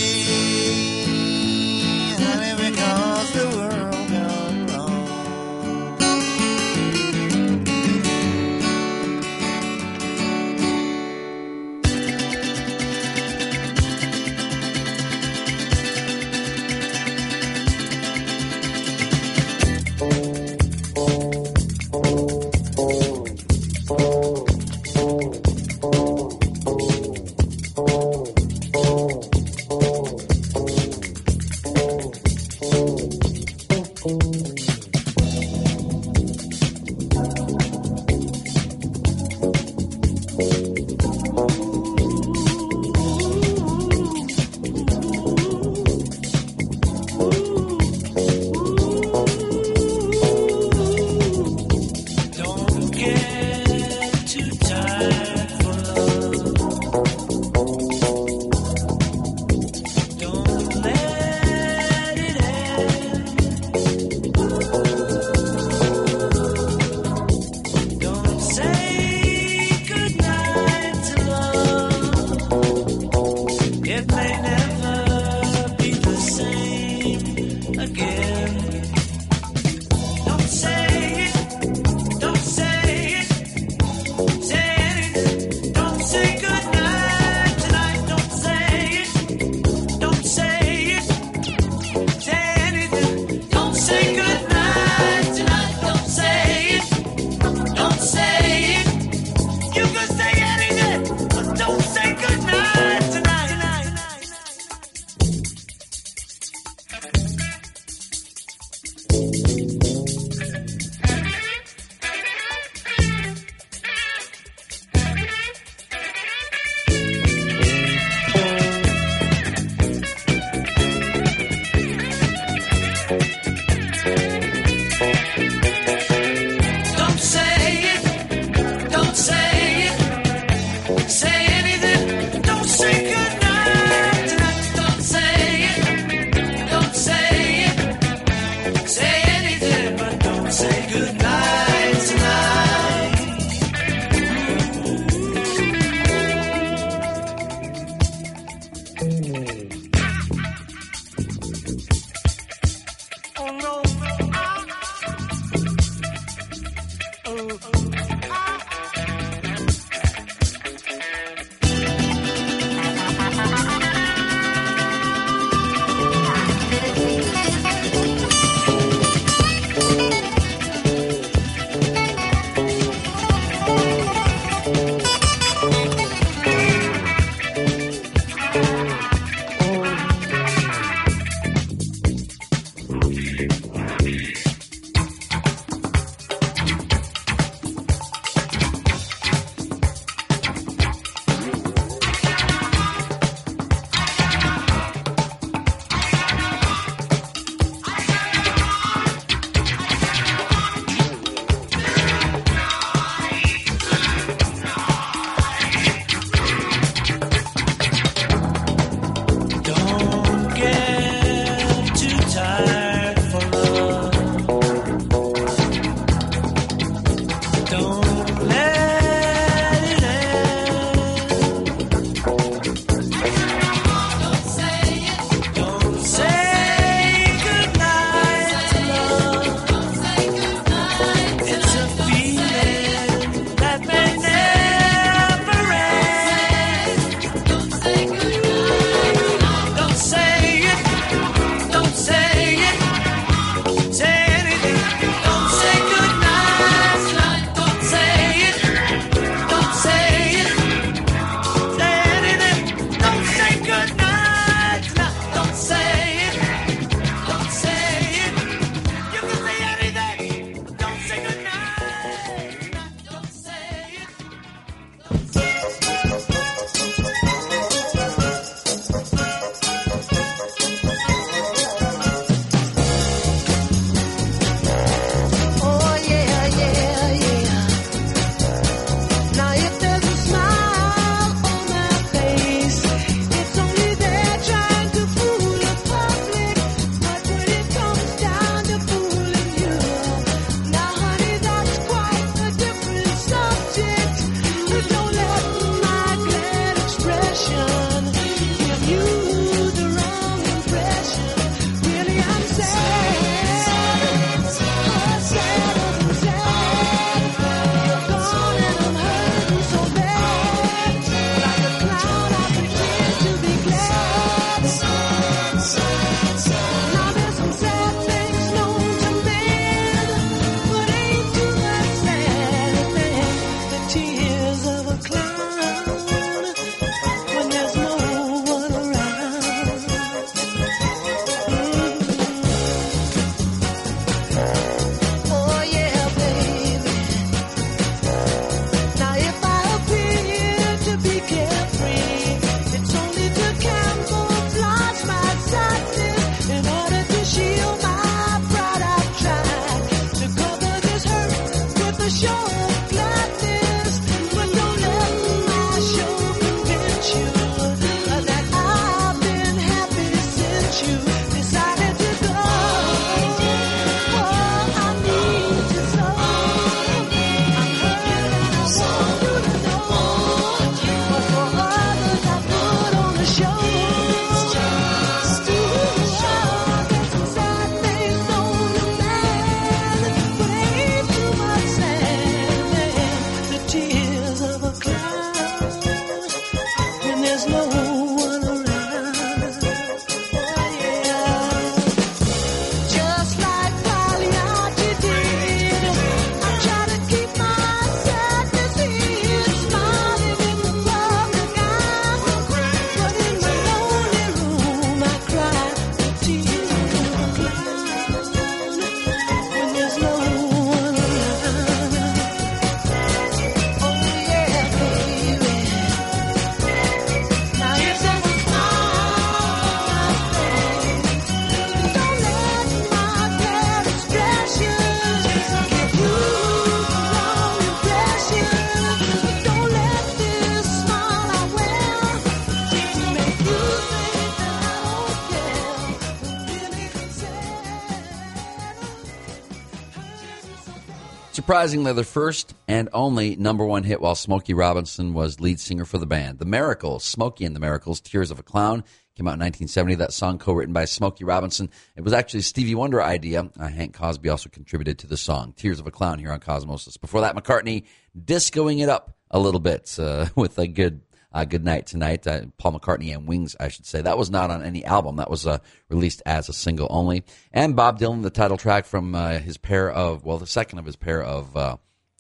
Surprisingly, 441.60 441.92
their 441.92 442.06
first 442.06 442.54
and 442.70 442.88
only 442.94 443.36
number 443.36 443.66
one 443.66 443.84
hit 443.84 444.00
while 444.00 444.16
Smokey 444.16 444.54
Robinson 444.54 445.14
was 445.14 445.42
lead 445.42 445.60
singer 445.60 445.84
for 445.84 445.98
the 445.98 446.06
band. 446.06 446.40
The 446.40 446.46
Miracles, 446.46 447.04
Smokey 447.04 447.44
and 447.44 447.54
the 447.54 447.60
Miracles, 447.60 448.00
Tears 448.00 448.32
of 448.32 448.40
a 448.40 448.44
Clown, 448.44 448.82
came 449.18 449.28
out 449.28 449.36
in 449.36 449.42
1970. 449.42 449.96
That 449.96 450.14
song 450.14 450.38
co-written 450.38 450.74
by 450.74 450.86
Smokey 450.86 451.26
Robinson. 451.26 451.70
It 451.98 452.02
was 452.06 452.14
actually 452.14 452.44
Stevie 452.44 452.76
Wonder 452.76 453.04
idea. 453.04 453.50
Uh, 453.60 453.68
Hank 453.68 453.94
Cosby 453.94 454.30
also 454.30 454.50
contributed 454.50 455.00
to 455.00 455.08
the 455.08 455.18
song 455.18 455.52
Tears 455.52 455.82
of 455.82 455.88
a 455.88 455.92
Clown 455.92 456.18
here 456.18 456.32
on 456.32 456.40
Cosmosis. 456.40 456.98
Before 456.98 457.20
that, 457.20 457.36
McCartney 457.36 457.84
discoing 458.18 458.80
it 458.80 458.88
up 458.88 459.18
a 459.30 459.38
little 459.38 459.60
bit 459.60 459.94
uh, 460.00 460.28
with 460.38 460.58
a 460.60 460.68
good 460.68 461.02
uh, 461.32 461.46
Good 461.46 461.64
Night 461.64 461.86
Tonight, 461.86 462.26
uh, 462.26 462.42
Paul 462.58 462.80
McCartney 462.80 463.14
and 463.14 463.28
Wings, 463.28 463.56
I 463.60 463.68
should 463.68 463.86
say. 463.86 464.02
That 464.02 464.18
was 464.18 464.30
not 464.30 464.50
on 464.50 464.64
any 464.64 464.84
album. 464.84 465.18
That 465.18 465.30
was 465.30 465.46
uh, 465.46 465.60
released 465.90 466.22
as 466.26 466.50
a 466.50 466.54
single 466.54 466.88
only. 466.90 467.24
And 467.52 467.76
Bob 467.76 468.00
Dylan, 468.00 468.24
the 468.24 468.30
title 468.30 468.58
track 468.58 468.86
from 468.86 469.16
uh, 469.16 469.40
his 469.40 469.58
pair 469.58 469.90
of, 469.90 470.26
well, 470.26 470.38
the 470.38 470.48
second 470.48 470.80
of 470.80 470.86
his 470.86 470.96
pair 470.96 471.22
of 471.22 471.56
uh, 471.56 471.78